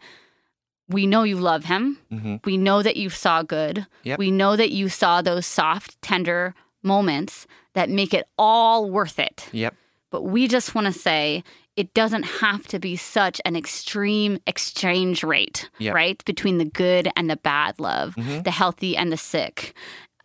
[0.87, 1.97] we know you love him.
[2.11, 2.45] Mhm.
[2.45, 3.87] We know that you saw good.
[4.03, 4.19] Yep.
[4.19, 6.53] We know that you saw those soft, tender
[6.83, 9.49] moments that make it all worth it.
[9.51, 9.73] Yep.
[10.11, 11.43] But we just want to say
[11.75, 15.93] it doesn't have to be such an extreme exchange rate, Yep.
[15.93, 16.25] right?
[16.25, 18.43] Between the good and the bad love, Mhm.
[18.43, 19.73] the healthy and the sick.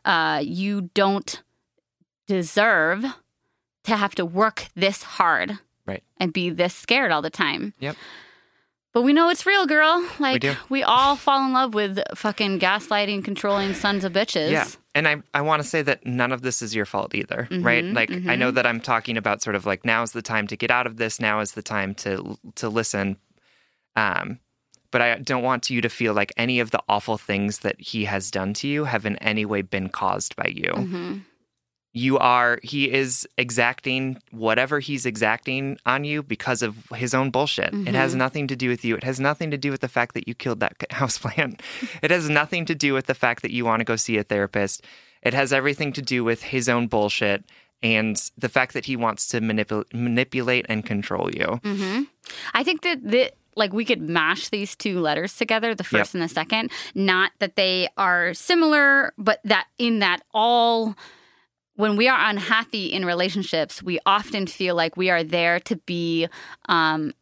[0.04, 1.42] Uh, you don't
[2.26, 3.04] deserve
[3.84, 6.02] to have to work this hard Right.
[6.18, 7.74] and be this scared all the time.
[7.80, 7.96] Yep.
[8.92, 10.04] But we know it's real, girl.
[10.18, 10.54] Like do.
[10.68, 14.50] we all fall in love with fucking gaslighting, controlling sons of bitches.
[14.50, 14.66] Yeah.
[14.94, 17.84] And I, I want to say that none of this is your fault either, right?
[17.84, 20.46] Mhm, Like I know that I'm talking about sort of like now is the time
[20.48, 23.16] to get out of this, now is the time to to listen.
[23.96, 24.38] Um
[24.92, 28.06] but I don't want you to feel like any of the awful things that he
[28.06, 30.72] has done to you have in any way been caused by you.
[30.72, 31.20] Mhm.
[31.92, 37.74] You are he is exacting whatever he's exacting on you because of his own bullshit.
[37.74, 38.96] It has nothing to do with you.
[38.96, 41.60] It has nothing to do with the fact that you killed that houseplant.
[42.02, 44.22] it has nothing to do with the fact that you want to go see a
[44.22, 44.84] therapist.
[45.22, 47.44] It has everything to do with his own bullshit
[47.82, 51.60] and the fact that he wants to manipul- manipulate and control you.
[51.62, 52.02] Mm-hmm.
[52.54, 56.22] I think that the like we could mash these two letters together, the first and
[56.22, 56.70] the second.
[56.94, 60.96] Not that they are similar, but that in that all
[61.80, 66.28] when we are unhappy in relationships, we often feel like we are there to be
[66.68, 67.12] um,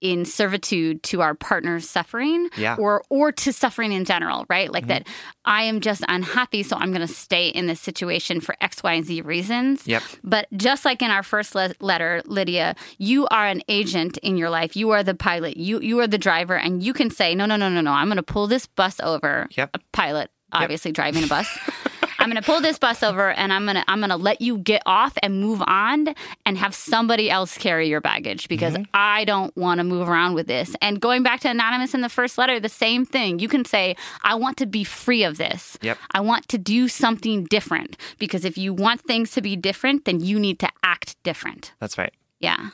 [0.00, 2.76] in servitude to our partner's suffering Yeah.
[2.78, 4.70] or or to suffering in general, right?
[4.70, 5.06] Like that
[5.46, 8.92] I am just unhappy, so I'm going to stay in this situation for X, Y,
[8.92, 9.86] and Z reasons.
[9.86, 10.02] Yep.
[10.22, 14.50] But just like in our first le- letter, Lydia, you are an agent in your
[14.50, 14.76] life.
[14.76, 15.56] You are the pilot.
[15.56, 17.92] You you are the driver, and you can say, no, no, no, no, no.
[17.92, 19.48] I'm going to pull this bus over.
[19.56, 19.70] Yep.
[19.72, 21.48] A pilot, obviously driving a bus.
[22.24, 24.40] I'm going to pull this bus over, and I'm going to I'm going to let
[24.40, 26.14] you get off and move on,
[26.46, 28.84] and have somebody else carry your baggage because Mm-hmm.
[28.94, 30.74] I don't want to move around with this.
[30.80, 33.38] And going back to anonymous in the first letter, the same thing.
[33.40, 35.76] You can say, I want to be free of this.
[35.82, 35.98] Yep.
[36.12, 40.20] I want to do something different because if you want things to be different, then
[40.20, 41.72] you need to act different.
[41.78, 42.12] That's right.
[42.40, 42.70] Yeah.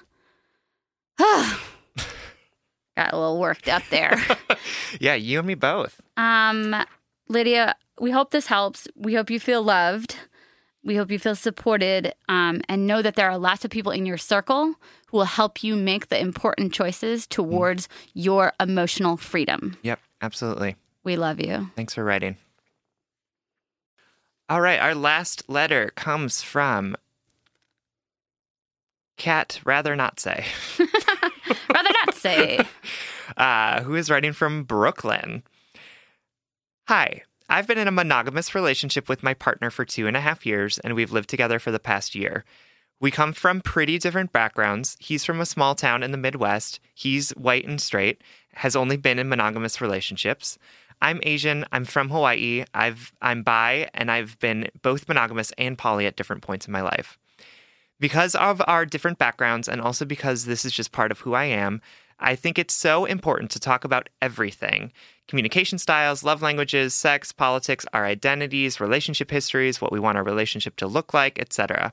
[1.19, 4.17] Got a little worked up there.
[5.01, 6.01] Yeah, you and me both.
[6.17, 6.75] um,
[7.29, 8.89] Lydia, we hope this helps.
[8.97, 10.17] We hope you feel loved.
[10.83, 14.07] We hope you feel supported um, and know that there are lots of people in
[14.07, 14.75] your circle
[15.09, 19.77] who will help you make the important choices towards your emotional freedom.
[19.83, 20.77] Yep, absolutely.
[21.05, 21.71] We love you.
[21.77, 22.37] Thanks for writing.
[24.49, 26.97] All right, our last letter comes from
[29.19, 30.45] Cat Rather Not Say,
[30.79, 32.67] Rather not say.
[33.37, 35.43] uh, who is writing from Brooklyn.
[36.89, 37.23] Hi,
[37.53, 40.79] I've been in a monogamous relationship with my partner for two and a half years,
[40.79, 42.45] and we've lived together for the past year.
[43.01, 44.97] We come from pretty different backgrounds.
[45.01, 46.79] He's from a small town in the Midwest.
[46.95, 48.23] He's white and straight,
[48.55, 50.59] has only been in monogamous relationships.
[51.03, 51.65] I'm Asian.
[51.73, 52.67] I'm from Hawaii.
[52.73, 56.83] I've I'm bi, and I've been both monogamous and poly at different points in my
[56.83, 57.19] life.
[57.99, 61.47] Because of our different backgrounds, and also because this is just part of who I
[61.47, 61.83] am,
[62.21, 64.93] I think it's so important to talk about everything
[65.29, 70.75] communication styles, love languages, sex, politics, our identities, relationship histories, what we want our relationship
[70.75, 71.93] to look like, etc.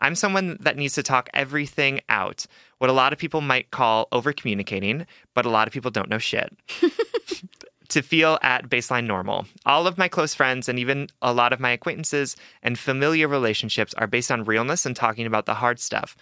[0.00, 2.44] I'm someone that needs to talk everything out,
[2.78, 6.10] what a lot of people might call over communicating, but a lot of people don't
[6.10, 6.52] know shit.
[7.88, 9.46] to feel at baseline normal.
[9.66, 13.92] All of my close friends and even a lot of my acquaintances and familiar relationships
[13.94, 16.16] are based on realness and talking about the hard stuff.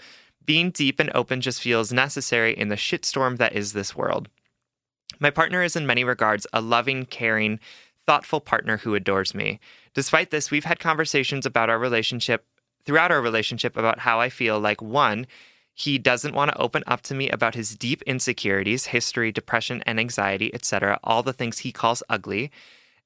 [0.50, 4.28] Being deep and open just feels necessary in the shitstorm that is this world.
[5.20, 7.60] My partner is, in many regards, a loving, caring,
[8.04, 9.60] thoughtful partner who adores me.
[9.94, 12.46] Despite this, we've had conversations about our relationship,
[12.84, 15.28] throughout our relationship, about how I feel like one,
[15.72, 20.00] he doesn't want to open up to me about his deep insecurities, history, depression, and
[20.00, 22.50] anxiety, etc., all the things he calls ugly.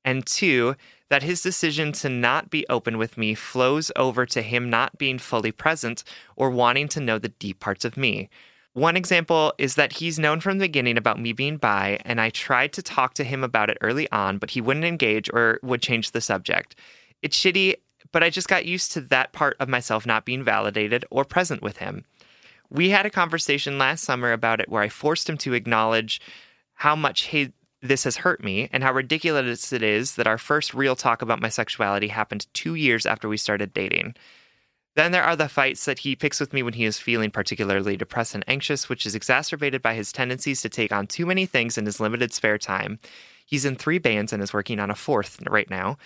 [0.04, 0.76] And two,
[1.08, 5.18] that his decision to not be open with me flows over to him not being
[5.18, 6.04] fully present
[6.36, 8.28] or wanting to know the deep parts of me.
[8.72, 12.30] One example is that he's known from the beginning about me being bi, and I
[12.30, 15.80] tried to talk to him about it early on, but he wouldn't engage or would
[15.80, 16.74] change the subject.
[17.22, 17.76] It's shitty,
[18.10, 21.62] but I just got used to that part of myself not being validated or present
[21.62, 22.04] with him.
[22.68, 26.20] We had a conversation last summer about it where I forced him to acknowledge
[26.74, 27.52] how much he,
[27.84, 31.42] this has hurt me and how ridiculous it is that our first real talk about
[31.42, 34.14] my sexuality happened two years after we started dating.
[34.96, 37.96] Then there are the fights that he picks with me when he is feeling particularly
[37.98, 41.76] depressed and anxious, which is exacerbated by his tendencies to take on too many things
[41.76, 42.98] in his limited spare time.
[43.44, 45.98] He's in three bands and is working on a fourth right now.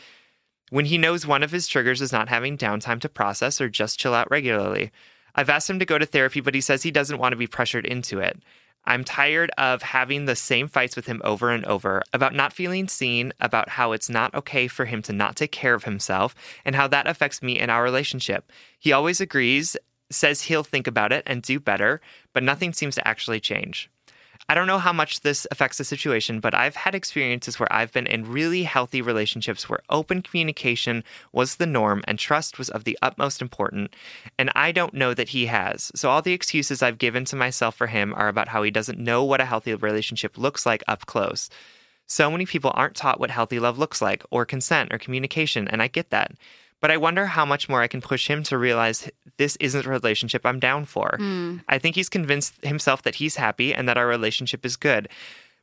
[0.71, 4.01] When he knows one of his triggers is not having downtime to process or just
[4.01, 4.91] chill out regularly.
[5.35, 7.47] I've asked him to go to therapy, but he says he doesn't want to be
[7.47, 8.43] pressured into it.
[8.89, 12.89] I'm tired of having the same fights with him over and over about not feeling
[12.89, 16.35] seen, about how it's not okay for him to not take care of himself,
[16.65, 18.51] and how that affects me and our relationship.
[18.79, 19.77] He always agrees,
[20.11, 22.01] says he'll think about it and do better,
[22.33, 23.91] but nothing seems to actually change.
[24.51, 27.93] I don't know how much this affects the situation, but I've had experiences where I've
[27.93, 32.85] been in really healthy relationships where open communication was the norm and trust was of
[32.85, 33.91] the utmost importance.
[34.39, 35.93] and I don't know that he has.
[35.95, 38.99] So all the excuses I've given to myself for him are about how he doesn't
[38.99, 41.51] know what a healthy relationship looks like up close.
[42.07, 45.83] So many people aren't taught what healthy love looks like, or consent, or communication, and
[45.83, 46.33] I get that.
[46.81, 49.91] But I wonder how much more I can push him to realize this isn't a
[49.91, 51.17] relationship I'm down for.
[51.19, 51.63] Mm.
[51.69, 55.09] I think he's convinced himself that he's happy and that our relationship is good.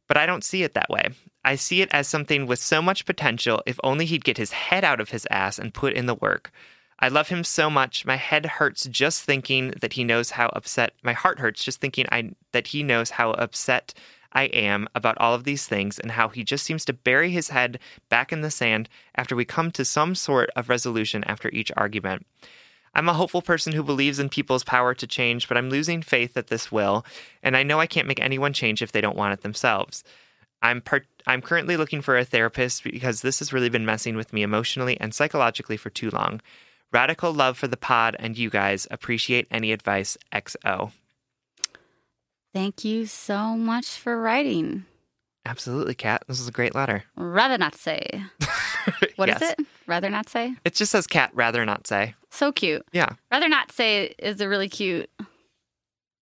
[0.07, 1.09] But I don't see it that way.
[1.43, 4.83] I see it as something with so much potential if only he'd get his head
[4.83, 6.51] out of his ass and put in the work.
[6.99, 8.05] I love him so much.
[8.05, 10.93] My head hurts just thinking that he knows how upset.
[11.03, 13.93] My heart hurts just thinking I that he knows how upset
[14.35, 17.49] I am about all of these things and how he just seems to bury his
[17.49, 17.79] head
[18.09, 22.27] back in the sand after we come to some sort of resolution after each argument.
[22.93, 26.33] I'm a hopeful person who believes in people's power to change, but I'm losing faith
[26.33, 27.05] that this will,
[27.41, 30.03] and I know I can't make anyone change if they don't want it themselves.
[30.61, 34.33] I'm part- I'm currently looking for a therapist because this has really been messing with
[34.33, 36.41] me emotionally and psychologically for too long.
[36.91, 38.87] Radical love for the pod and you guys.
[38.89, 40.17] Appreciate any advice.
[40.31, 40.91] XO.
[42.55, 44.85] Thank you so much for writing.
[45.45, 46.23] Absolutely, Kat.
[46.27, 47.03] This is a great letter.
[47.17, 48.23] Rather not say.
[49.17, 49.55] What is Yes.
[49.59, 49.65] it?
[49.87, 50.55] Rather not say?
[50.63, 52.13] It just says cat, rather not say.
[52.29, 52.85] So cute.
[52.93, 53.09] Yeah.
[53.31, 55.09] Rather not say is a really cute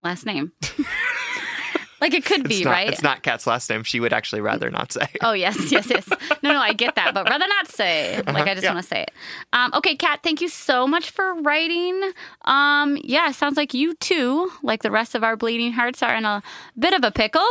[0.01, 0.53] last name.
[2.03, 2.89] like it could It's be, not, right?
[2.89, 3.83] It's not Kat's last name.
[3.83, 5.07] She would actually rather not say.
[5.21, 6.05] Oh yes, yes, yes.
[6.41, 8.21] No, no, I get that, but rather not say.
[8.27, 8.73] Like I just yeah.
[8.73, 9.11] want to say it.
[9.53, 12.11] Um, okay, Kat, thank you so much for writing.
[12.41, 16.25] Um, yeah, sounds like you too, like the rest of our bleeding hearts, are in
[16.25, 16.43] a
[16.77, 17.41] bit of a pickle.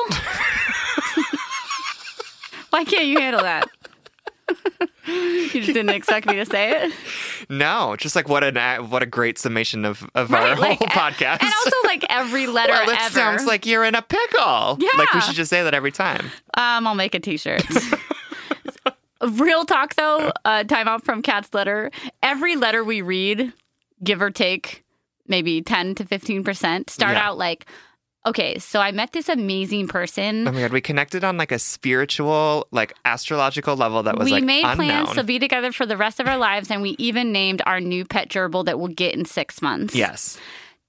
[2.69, 3.71] Why can't you handle that?
[5.07, 6.93] you just didn't expect me to say it,
[7.49, 10.51] No, just like what an a- what a great summation of, of right?
[10.51, 11.39] our Like, whole podcast.
[11.43, 13.11] and also like every letter well, it ever.
[13.15, 14.77] sounds like you're in a pickle.
[14.81, 14.89] Yeah.
[14.99, 16.27] Like we should just say that every time.
[16.55, 17.65] Um, I'll make a T-shirt.
[19.31, 20.33] Real talk, though.
[20.45, 21.93] Uh, time out from Kat's letter.
[22.25, 23.53] Every letter we read,
[24.03, 24.83] give or take,
[25.29, 27.29] maybe ten to fifteen percent, start Yeah.
[27.29, 27.67] out like,
[28.27, 30.47] okay, so I met this amazing person.
[30.49, 34.33] Oh my god, we connected on like a spiritual, like astrological level that was we
[34.33, 34.77] like made unknown.
[34.77, 37.81] plans to be together for the rest of our lives, and we even named our
[37.81, 39.95] new pet gerbil that we'll get in six months.
[39.95, 40.39] yes.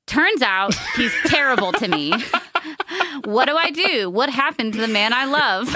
[0.06, 2.14] Turns out he's terrible to me.
[3.26, 4.10] what do I do?
[4.10, 5.68] What happened to the man I love?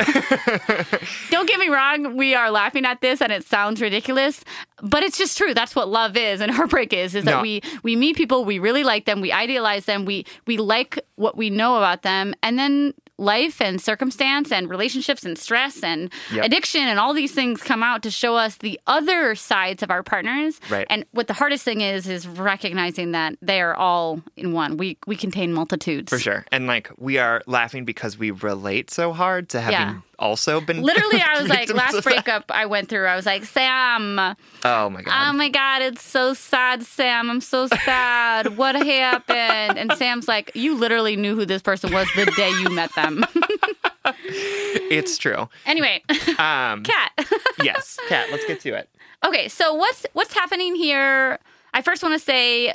[1.29, 4.43] Don't get me wrong, we are laughing at this and it sounds ridiculous,
[4.81, 5.53] but it's just true.
[5.53, 7.41] That's what love is and heartbreak is is that No.
[7.41, 11.37] we we meet people, we really like them, we idealize them, we we like what
[11.37, 16.45] we know about them, and then life and circumstance and relationships and stress and Yep.
[16.45, 20.03] addiction and all these things come out to show us the other sides of our
[20.03, 20.59] partners.
[20.69, 20.85] Right.
[20.89, 24.77] And what the hardest thing is is recognizing that they are all in one.
[24.77, 26.09] We we contain multitudes.
[26.09, 26.45] For sure.
[26.51, 30.01] And like we are laughing because we relate so hard to having Yeah.
[30.19, 32.03] Also been Literally, I was like, last that.
[32.03, 34.17] breakup I went through, I was like, Sam,
[34.63, 35.29] Oh my god.
[35.29, 37.29] oh my God, it's so sad, Sam.
[37.29, 38.57] I'm so sad.
[38.57, 39.77] what happened?
[39.77, 43.23] And Sam's like, you literally knew who this person was the day you met them.
[44.25, 45.49] it's true.
[45.65, 46.03] anyway,
[46.39, 47.11] Um Kat.
[47.63, 47.97] yes.
[48.09, 48.89] cat let's get to it.
[49.25, 51.39] okay, so what's what's happening here?
[51.73, 52.73] I first want to say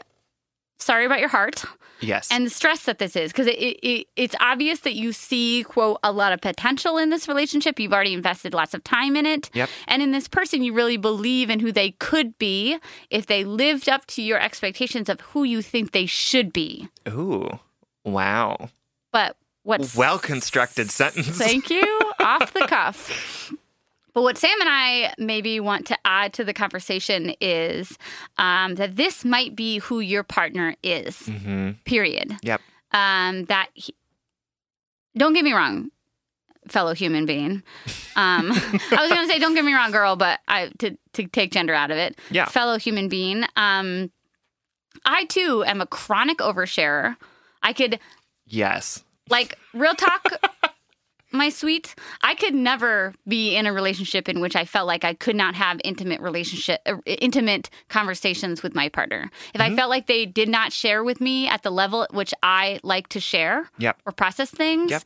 [0.82, 1.64] sorry about your heart.
[2.04, 2.26] Yes.
[2.32, 5.62] and the stress that this is because it, it, it, it's obvious that you see
[5.62, 9.24] quote a lot of potential in this relationship you've already invested lots of time in
[9.24, 9.70] it Yep.
[9.86, 12.76] and in this person you really believe in who they could be
[13.10, 17.48] if they lived up to your expectations of who you think they should be Ooh.
[18.04, 18.68] Wow.
[19.12, 21.28] but what's Well constructed sentence.
[21.38, 21.82] Thank you.
[22.18, 23.52] Off the cuff.
[24.14, 27.96] But what Sam and I maybe want to add to the conversation is
[28.38, 32.36] um, that this might be who your partner is, hmm period.
[32.42, 32.60] Yep.
[32.92, 33.94] Um, that he,
[35.16, 35.90] don't get me wrong,
[36.68, 37.62] fellow human being.
[38.16, 41.26] Um, I was going to say, don't get me wrong, girl, but I to, to
[41.26, 42.18] take gender out of it.
[42.30, 42.44] Yeah.
[42.46, 43.44] Fellow human being.
[43.56, 44.10] Um,
[45.06, 47.16] I too am a chronic oversharer.
[47.62, 47.98] I could
[48.46, 49.02] Yes.
[49.30, 50.26] like real talk
[51.32, 55.14] my sweet i could never be in a relationship in which i felt like i
[55.14, 59.72] could not have intimate relationship uh, intimate conversations with my partner if Mm-hmm.
[59.72, 62.78] i felt like they did not share with me at the level at which i
[62.82, 63.98] like to share Yep.
[64.06, 65.02] or process things Yep.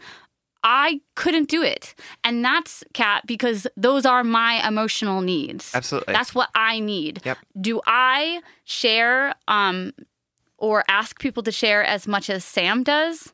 [0.64, 6.12] i couldn't do it and that's Kat because those are my emotional needs Absolutely.
[6.14, 7.38] that's what i need Yep.
[7.60, 9.92] do i share um
[10.58, 13.32] or ask people to share as much as sam does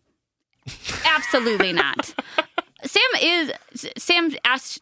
[1.04, 2.14] Absolutely not.
[2.84, 3.52] Sam is
[3.96, 4.80] Sam asks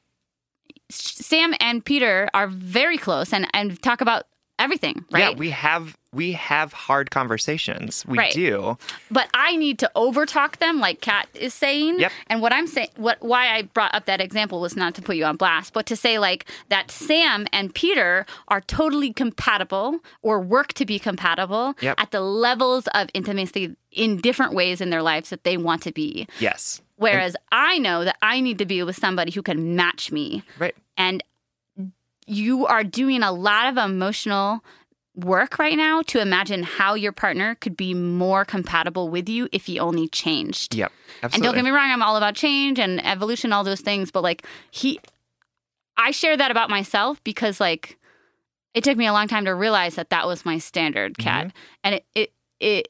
[0.90, 4.24] Sam and Peter are very close and and talk about
[4.60, 5.20] everything, right?
[5.32, 8.04] Yeah, we have we have hard conversations.
[8.04, 8.32] We Right.
[8.32, 8.76] do.
[9.12, 12.00] but I need to overtalk them, like Kat is saying.
[12.00, 12.10] Yep.
[12.26, 15.16] And what I'm saying, what why I brought up that example was not to put
[15.16, 20.40] you on blast, but to say like that Sam and Peter are totally compatible or
[20.40, 22.00] work to be compatible Yep.
[22.00, 25.92] at the levels of intimacy in different ways in their lives that they want to
[25.92, 26.26] be.
[26.40, 26.80] Yes.
[26.96, 30.42] Whereas I know that I need to be with somebody who can match me.
[30.58, 30.74] Right.
[30.96, 31.22] And
[32.26, 34.64] you are doing a lot of emotional
[35.16, 39.66] work right now to imagine how your partner could be more compatible with you if
[39.66, 40.74] he only changed.
[40.74, 40.92] Yep.
[41.22, 41.34] Absolutely.
[41.34, 44.22] And don't get me wrong, I'm all about change and evolution, all those things, but
[44.22, 45.00] like he
[45.96, 47.98] I share that about myself because like
[48.72, 51.28] it took me a long time to realize that that was my standard mm-hmm.
[51.28, 51.52] Kat.
[51.84, 52.88] And it it it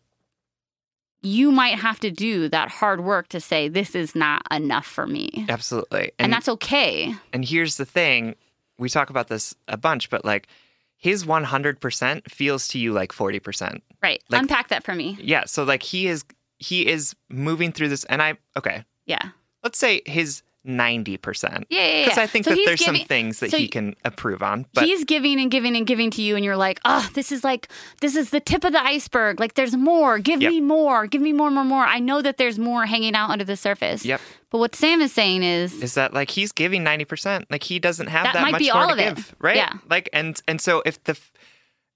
[1.22, 5.06] you might have to do that hard work to say this is not enough for
[5.06, 5.44] me.
[5.48, 6.12] Absolutely.
[6.18, 7.14] And, that's okay.
[7.32, 8.36] And here's the thing
[8.80, 10.48] we talk about this a bunch, but like
[10.96, 13.80] his 100% feels to you like 40%.
[14.02, 14.22] Right.
[14.28, 15.16] Like- Unpack that for me.
[15.20, 15.44] Yeah.
[15.46, 16.24] So like he is,
[16.58, 18.04] he is moving through this.
[18.04, 19.30] And I, okay, Yeah.
[19.62, 21.64] let's say his 90%.
[21.70, 22.04] Yeah, yeah, yeah.
[22.04, 24.66] Because I think So that there's some things that so he can approve on.
[24.74, 27.42] But he's giving and giving and giving to you and you're like oh this is
[27.44, 27.68] like
[28.02, 30.50] this is the tip of the iceberg like there's more give Yep.
[30.50, 33.44] me more give me more more more i know that there's more hanging out under
[33.44, 34.20] the surface Yep.
[34.50, 38.08] but what sam is saying is is that like he's giving 90% like he doesn't
[38.08, 39.16] have That that, might much be more all to of it.
[39.16, 39.72] give right Yeah.
[39.88, 41.18] like and and so if the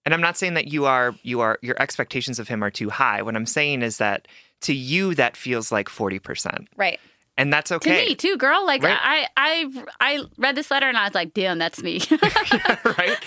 [0.07, 2.89] and i'm not saying that you are you are your expectations of him are too
[2.91, 4.27] high what i'm saying is that
[4.62, 6.99] to you that feels like 40% right
[7.37, 8.03] and that's okay.
[8.03, 8.64] to me too girl.
[8.66, 8.99] Like Right.
[9.01, 12.01] I, I i read this letter and i was like damn that's me.
[12.85, 13.18] Right?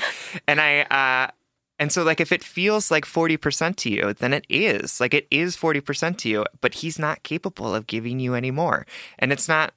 [0.47, 1.31] And i uh
[1.79, 4.99] and so like if it feels like 40% to you then it is.
[4.99, 8.85] Like it is 40% to you but he's not capable of giving you any more.
[9.19, 9.73] And it's not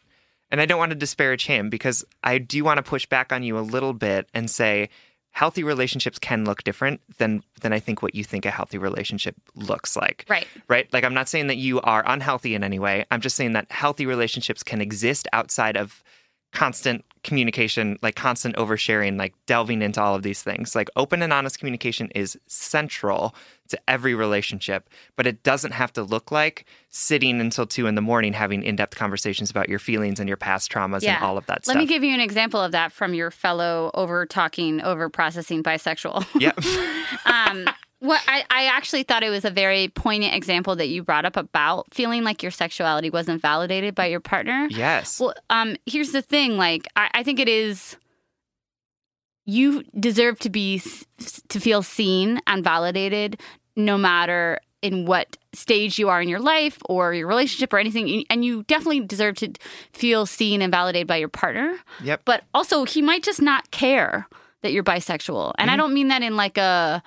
[0.50, 3.42] and i don't want to disparage him because i do want to push back on
[3.42, 4.88] you a little bit and say
[5.32, 9.36] healthy relationships can look different than than i think what you think a healthy relationship
[9.54, 10.92] looks like right right?
[10.92, 13.04] Like, I'm not saying that you are unhealthy in any way.
[13.10, 16.02] I'm just saying that healthy relationships can exist outside of
[16.53, 20.74] constant communication, like constant oversharing, like delving into all of these things.
[20.74, 23.34] Like, open and honest communication is central
[23.68, 28.01] to every relationship, but it doesn't have to look like sitting until two in the
[28.01, 31.46] morning having in depth conversations about your feelings and your past traumas and all of
[31.46, 31.74] that let stuff.
[31.76, 35.62] Let me give you an example of that from your fellow over talking over processing
[35.62, 36.53] bisexual yeah.
[37.26, 37.68] um,
[38.01, 41.36] what I, I actually thought it was a very poignant example that you brought up
[41.36, 44.66] about feeling like your sexuality wasn't validated by your partner.
[44.70, 45.20] yes.
[45.20, 46.57] Well, um, here's the thing.
[46.57, 47.96] Like, I, I think it is.
[49.46, 50.80] You deserve to be
[51.48, 53.40] to feel seen and validated,
[53.74, 58.24] no matter in what stage you are in your life or your relationship or anything
[58.30, 59.53] and you definitely deserve to
[59.92, 62.22] feel seen and validated by your partner Yep.
[62.24, 64.26] but also he might just not care
[64.62, 67.03] that you're bisexual and i don't mean that in like a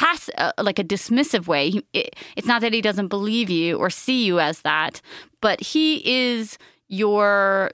[0.00, 3.76] pass uh, like a dismissive way he, it, it's not that he doesn't believe you
[3.82, 5.00] or see you as that
[5.40, 5.86] but he
[6.30, 7.70] is your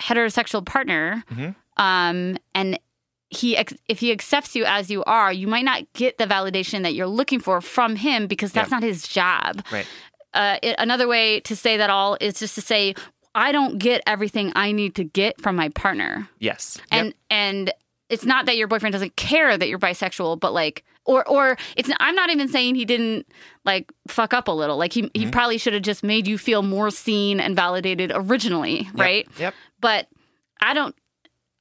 [0.00, 1.22] heterosexual partner
[1.76, 2.78] um and
[3.30, 3.56] he
[3.88, 7.06] if he accepts you as you are you might not get the validation that you're
[7.20, 8.76] looking for from him because that's Yeah.
[8.76, 9.86] not his job Right.
[10.34, 12.94] uh, it, another way to say that all is just to say
[13.34, 16.78] i don't get everything i need to get from my partner Yes.
[16.90, 17.14] and Yep.
[17.30, 17.72] and
[18.08, 21.90] it's not that your boyfriend doesn't care that you're bisexual but like or or it's
[22.00, 23.26] i'm not even saying he didn't
[23.64, 25.20] like fuck up a little like he, Mm-hmm.
[25.20, 28.94] he probably should have just made you feel more seen and validated originally Yep.
[28.96, 29.54] right Yep.
[29.80, 30.08] but
[30.60, 30.94] i don't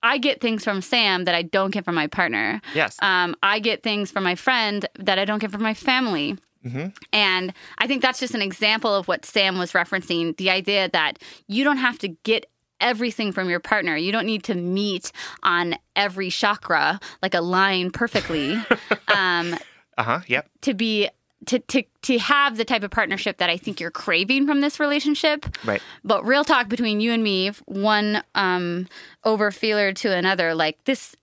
[0.01, 2.97] i get things from sam that i don't get from my partner Yes.
[3.01, 6.37] um, I get things from my friend that I don't get from my family.
[6.65, 6.87] Mm-hmm.
[7.11, 11.19] And I think that's just an example of what Sam was referencing the idea that
[11.47, 12.45] you don't have to get
[12.79, 13.95] everything from your partner.
[13.95, 15.11] You don't need to meet
[15.43, 18.53] on every chakra like a line perfectly
[19.15, 19.55] um,
[19.97, 20.19] Uh huh.
[20.27, 20.49] Yep.
[20.61, 21.09] to be.
[21.47, 24.79] To, to, to have the type of partnership that I think you're craving from this
[24.79, 25.45] relationship.
[25.65, 25.81] Right.
[26.01, 28.87] But real talk between you and me, one um,
[29.25, 31.17] over feeler to another, like this,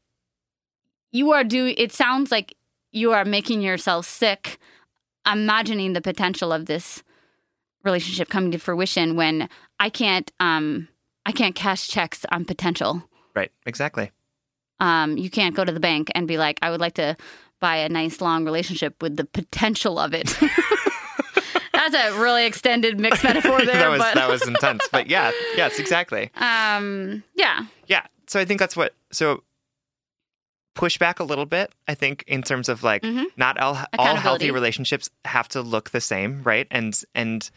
[1.11, 1.75] you are doing.
[1.79, 2.55] It sounds like
[2.93, 4.59] you are making yourself sick,
[5.25, 7.03] imagining the potential of this
[7.83, 9.49] relationship coming to fruition when
[9.79, 10.31] I can't.
[10.39, 10.89] Um,
[11.27, 13.03] I can't cash checks on potential.
[13.35, 13.53] Right.
[13.67, 14.11] Exactly.
[14.81, 17.17] Um, you can't go to the bank and be like, I would like to
[17.61, 20.35] buy a nice long relationship with the potential of it.
[21.73, 23.75] That's a really extended mixed metaphor there.
[23.75, 24.87] that was but, that was intense.
[24.91, 25.31] But yeah.
[25.57, 25.79] Yes.
[25.79, 26.31] Exactly.
[26.37, 27.65] um, yeah.
[27.87, 28.03] Yeah.
[28.27, 28.95] So I think that's what.
[29.13, 29.43] So
[30.75, 31.73] push back a little bit.
[31.89, 33.27] I think in terms of like Mhm.
[33.37, 36.67] not all all healthy relationships have to look the same, right?
[36.71, 37.51] And and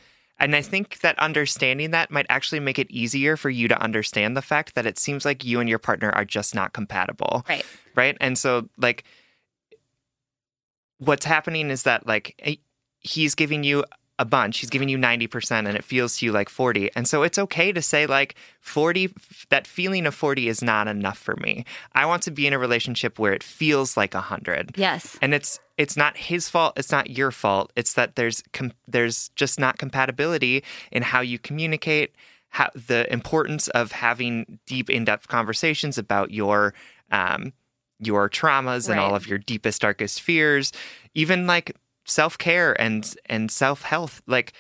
[0.44, 4.36] and I think that understanding that might actually make it easier for you to understand
[4.36, 7.46] the fact that it seems like you and your partner are just not compatible.
[7.48, 7.66] Right.
[7.96, 8.18] Right?
[8.20, 9.06] And so like
[10.98, 12.62] what's happening is that like
[13.00, 13.86] he's giving you
[14.24, 14.60] a bunch.
[14.60, 16.90] He's giving you 90% and it feels to you like 40.
[16.96, 19.14] And so it's okay to say like 40
[19.50, 21.66] that feeling of 40 is not enough for me.
[21.92, 24.78] I want to be in a relationship where it feels like 100.
[24.78, 25.18] Yes.
[25.22, 27.74] And it's it's not his fault, it's not your fault.
[27.76, 32.16] It's that there's com- there's just not compatibility in how you communicate,
[32.48, 36.74] how the importance of having deep in-depth conversations about your
[37.12, 37.52] um
[38.00, 40.72] your traumas and all of your deepest darkest fears,
[41.14, 41.76] even like
[42.06, 44.22] self-care and and self-health.
[44.28, 44.54] Like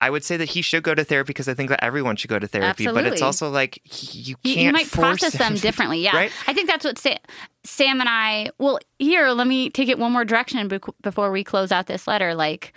[0.00, 2.30] I would say that he should go to therapy because I think that everyone should
[2.30, 3.80] go to therapy, but it's also like
[4.24, 5.98] you can't you might process them him- differently.
[6.08, 6.16] Yeah.
[6.16, 6.32] Right?
[6.46, 7.18] I think that's what Sam,
[7.64, 10.68] Sam and I, well, here, let me take it one more direction
[11.02, 12.36] before we close out this letter.
[12.36, 12.72] Like,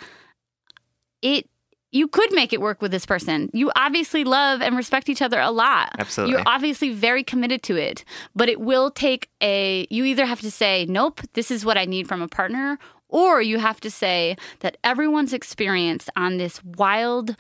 [1.22, 1.48] it,
[1.92, 3.52] you could make it work with this person.
[3.54, 5.92] You obviously love and respect each other a lot.
[6.00, 6.32] Absolutely.
[6.34, 8.04] You're obviously very committed to it,
[8.36, 11.86] but it will take a, you either have to say, nope, this is what I
[11.86, 12.80] need from a partner,
[13.12, 17.36] or you have to say that everyone's experience on this wild,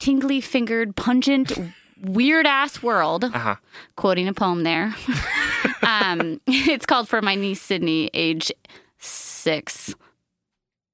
[0.00, 1.52] tingly fingered, pungent,
[2.02, 3.54] weird ass world, Uh-huh.
[3.96, 4.92] quoting a poem there.
[5.82, 8.50] um, it's called For My Niece Sydney, age
[8.98, 9.94] six,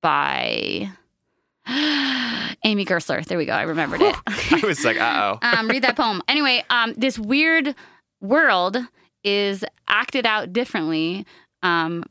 [0.03, 0.91] by
[2.64, 3.25] Amy Gerstler.
[3.25, 3.53] There we go.
[3.53, 4.14] I remembered it.
[4.27, 5.39] I was like, uh-oh.
[5.43, 6.23] um, read that poem.
[6.29, 7.75] Anyway, um, this weird
[8.21, 8.77] world
[9.25, 11.27] is acted out differently
[11.62, 12.05] um,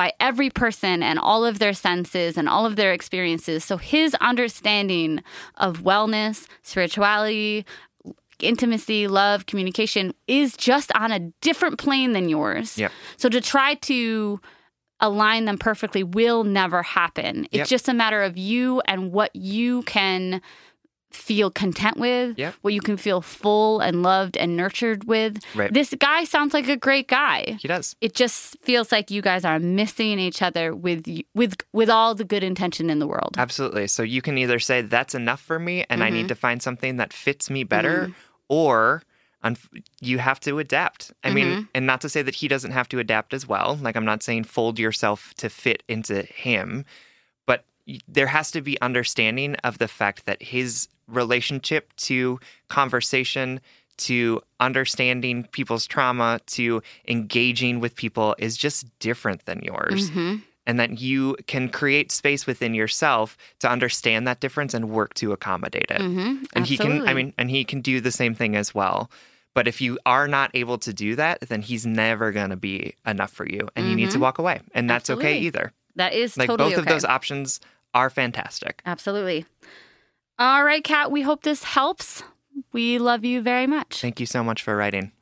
[0.00, 3.62] by every person and all of their senses and all of their experiences.
[3.66, 5.22] So his understanding
[5.56, 7.66] of wellness, spirituality,
[8.38, 12.78] intimacy, love, communication is just on a different plane than yours.
[12.78, 12.92] Yep.
[13.18, 14.40] So to try to
[15.00, 17.44] align them perfectly will never happen.
[17.52, 17.68] It's Yep.
[17.68, 20.40] just a matter of you and what you can
[21.10, 22.54] feel content with, Yep.
[22.62, 25.38] what you can feel full and loved and nurtured with.
[25.54, 25.72] Right.
[25.72, 27.56] This guy sounds like a great guy.
[27.60, 27.96] He does.
[28.00, 32.24] It just feels like you guys are missing each other with with with all the
[32.24, 33.34] good intention in the world.
[33.38, 33.86] Absolutely.
[33.88, 36.14] So you can either say that's enough for me and I Mm-hmm.
[36.16, 38.12] need to find something that fits me better,
[38.48, 39.02] or
[39.42, 39.56] un-
[40.00, 41.12] you have to adapt.
[41.24, 41.34] I Mm-hmm.
[41.34, 43.78] mean, and not to say that he doesn't have to adapt as well.
[43.80, 46.84] Like, I'm not saying fold yourself to fit into him,
[47.46, 47.64] but
[48.06, 52.38] there has to be understanding of the fact that his relationship to
[52.68, 53.60] conversation,
[53.98, 60.36] to understanding people's trauma, to engaging with people is just different than yours Mm-hmm.
[60.66, 65.32] and that you can create space within yourself to understand that difference and work to
[65.32, 66.00] accommodate it.
[66.00, 66.44] Mm-hmm.
[66.54, 69.10] And he can, I mean, and he can do the same thing as well.
[69.52, 72.94] But if you are not able to do that, then he's never going to be
[73.04, 74.60] enough for you and you need to walk away.
[74.74, 75.46] And that's okay Mm-hmm.
[75.46, 75.72] Either.
[75.96, 77.60] that is Like totally both of those options
[77.92, 78.80] are fantastic.
[78.86, 79.44] Absolutely.
[80.40, 82.22] All right, Kat, we hope this helps.
[82.72, 84.00] We love you very much.
[84.00, 85.12] Thank you so much for writing.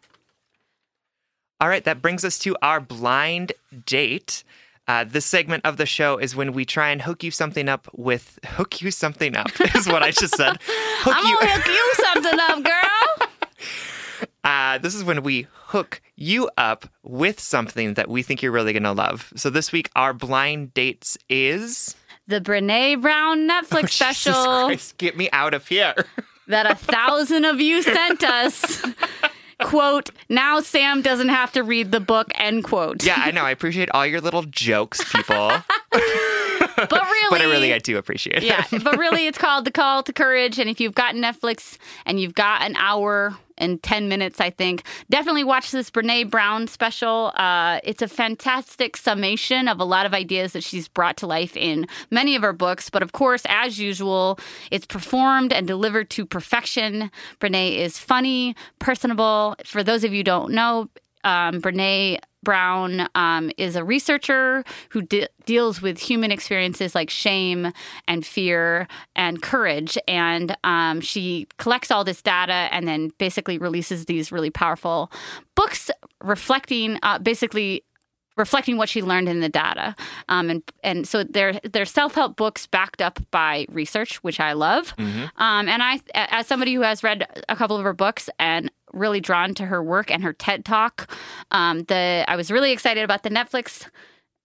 [1.61, 3.53] All right, that brings us to our blind
[3.85, 4.45] date.
[4.87, 7.89] Uh, this segment of the show is when we try and hook you something up
[7.93, 10.57] with hook you something up is what I just said.
[11.01, 14.29] Hook I'm gonna hook you something up, girl.
[14.45, 18.73] Uh, this is when we hook you up with something that we think you're really
[18.73, 19.33] gonna love.
[19.35, 21.97] So this week our blind dates is
[22.29, 25.95] The Brené Brown Netflix Oh, Jesus special Christ, get me out of here.
[26.47, 28.85] that a thousand of you sent us.
[29.63, 33.03] quote, now Sam doesn't have to read the book, end quote.
[33.03, 33.43] yeah, I know.
[33.45, 35.53] I appreciate all your little jokes, people.
[36.77, 38.43] But really, but I really, I do appreciate it.
[38.45, 40.61] yeah, but really, it's called The Call to Courage.
[40.61, 41.77] And if you've got Netflix
[42.07, 46.67] and you've got an hour and 10 minutes, I think, definitely watch this Brené Brown
[46.67, 47.33] special.
[47.35, 51.57] Uh, it's a fantastic summation of a lot of ideas that she's brought to life
[51.57, 52.91] in many of her books.
[52.91, 54.39] But of course, as usual,
[54.71, 57.11] it's performed and delivered to perfection.
[57.41, 59.57] Brené is funny, personable.
[59.65, 60.89] For those of you don't know,
[61.25, 67.73] um, Brené Brown um, is a researcher who de- deals with human experiences like shame
[68.07, 68.87] and fear
[69.17, 69.99] and courage.
[70.07, 75.11] And um, she collects all this data and then basically releases these really powerful
[75.55, 75.91] books
[76.23, 77.85] reflecting uh, basically
[78.37, 79.95] reflecting what she learned in the data.
[80.29, 84.53] Um, and and so they're they're self help books backed up by research, which I
[84.53, 84.95] love.
[85.37, 89.21] Um, and I, as somebody who has read a couple of her books and really
[89.21, 91.11] drawn to her work and her TED talk,
[91.51, 93.87] um, the I was really excited about the Netflix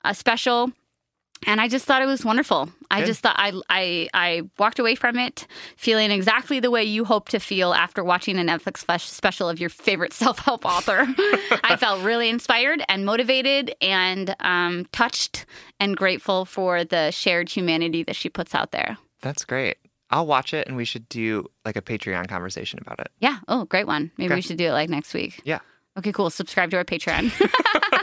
[0.04, 0.72] uh, special.
[1.46, 2.70] And I just thought it was wonderful.
[2.90, 3.08] I Good.
[3.08, 5.46] just thought I, I I walked away from it
[5.76, 9.70] feeling exactly the way you hope to feel after watching a Netflix special of your
[9.70, 11.06] favorite self help author.
[11.64, 15.46] I felt really inspired and motivated and um, touched
[15.82, 18.98] and grateful for the shared humanity that she puts out there.
[19.22, 19.78] That's great.
[20.14, 23.08] I'll watch it and we should do like a Patreon conversation about it.
[23.20, 23.40] Yeah.
[23.48, 24.12] Oh, great one.
[24.18, 24.36] Maybe Okay.
[24.36, 25.42] we should do it like next week.
[25.44, 25.60] Yeah.
[25.98, 26.30] Okay, cool.
[26.30, 27.32] Subscribe to our Patreon.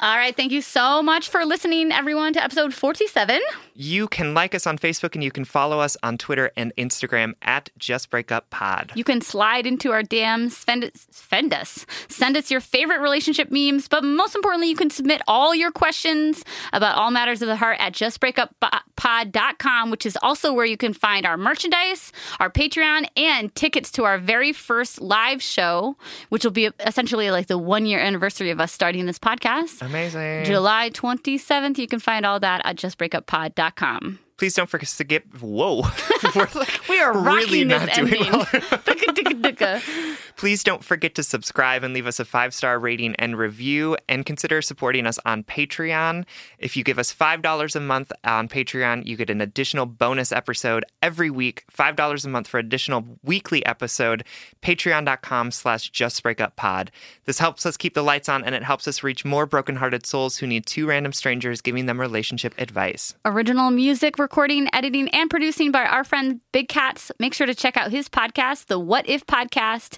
[0.00, 0.36] All right.
[0.36, 3.40] Thank you so much for listening, everyone, to episode 47.
[3.74, 7.34] You can like us on Facebook and you can follow us on Twitter and Instagram
[7.42, 8.92] at Just Breakup Pod.
[8.94, 13.88] You can slide into our DMs, send send us, send us your favorite relationship memes,
[13.88, 17.78] but most importantly, you can submit all your questions about all matters of the heart
[17.80, 23.90] at justbreakuppod.com, which is also where you can find our merchandise, our Patreon, and tickets
[23.92, 25.96] to our very first live show,
[26.28, 29.87] which will be essentially like the one year anniversary of us starting this podcast.
[29.88, 30.44] Amazing.
[30.44, 31.78] July 27th.
[31.78, 34.18] You can find all that at justbreakuppod.com.
[34.38, 35.24] Please don't forget to get.
[35.40, 35.82] Whoa.
[36.34, 38.32] We're like, We are really not doing ending.
[38.32, 38.46] well.
[40.36, 44.24] Please don't forget to subscribe and leave us a five star rating and review, and
[44.24, 46.24] consider supporting us on Patreon.
[46.58, 50.84] If you give us $5 a month on Patreon, you get an additional bonus episode
[51.02, 54.22] every week, $5 a month for additional weekly episode,
[54.62, 56.90] patreon.com slash justbreakuppod.
[57.24, 60.36] This helps us keep the lights on, and it helps us reach more brokenhearted souls
[60.36, 63.16] who need two random strangers giving them relationship advice.
[63.24, 67.10] Original music recording, editing, and producing by our friend Big Cats.
[67.18, 69.96] Make sure to check out his podcast, the What If Podcast.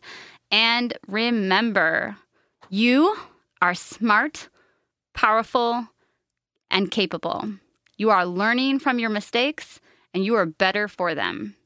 [0.53, 2.17] And remember,
[2.69, 3.17] you
[3.61, 4.49] are smart,
[5.15, 5.89] powerful,
[6.71, 7.55] and capable.
[7.97, 9.81] You are learning from your mistakes,
[10.15, 11.57] and you are better for them.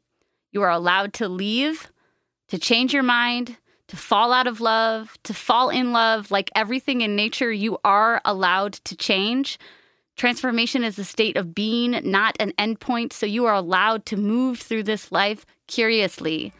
[0.50, 1.92] You are allowed to leave,
[2.48, 3.58] to change your mind,
[3.88, 6.30] to fall out of love, to fall in love.
[6.30, 9.58] Like everything in nature, you are allowed to change.
[10.16, 13.12] Transformation is a state of being, not an endpoint.
[13.12, 16.52] So you are allowed to move through this life curiously.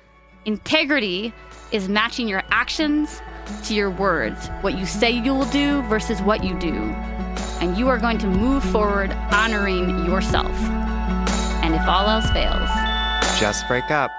[0.45, 1.33] Integrity
[1.71, 3.23] is matching your actions
[3.65, 6.75] to your words, what you say you will do versus what you do.
[7.61, 10.53] And you are going to move forward honoring yourself.
[11.63, 12.69] And if all else fails,
[13.41, 14.11] Just break up.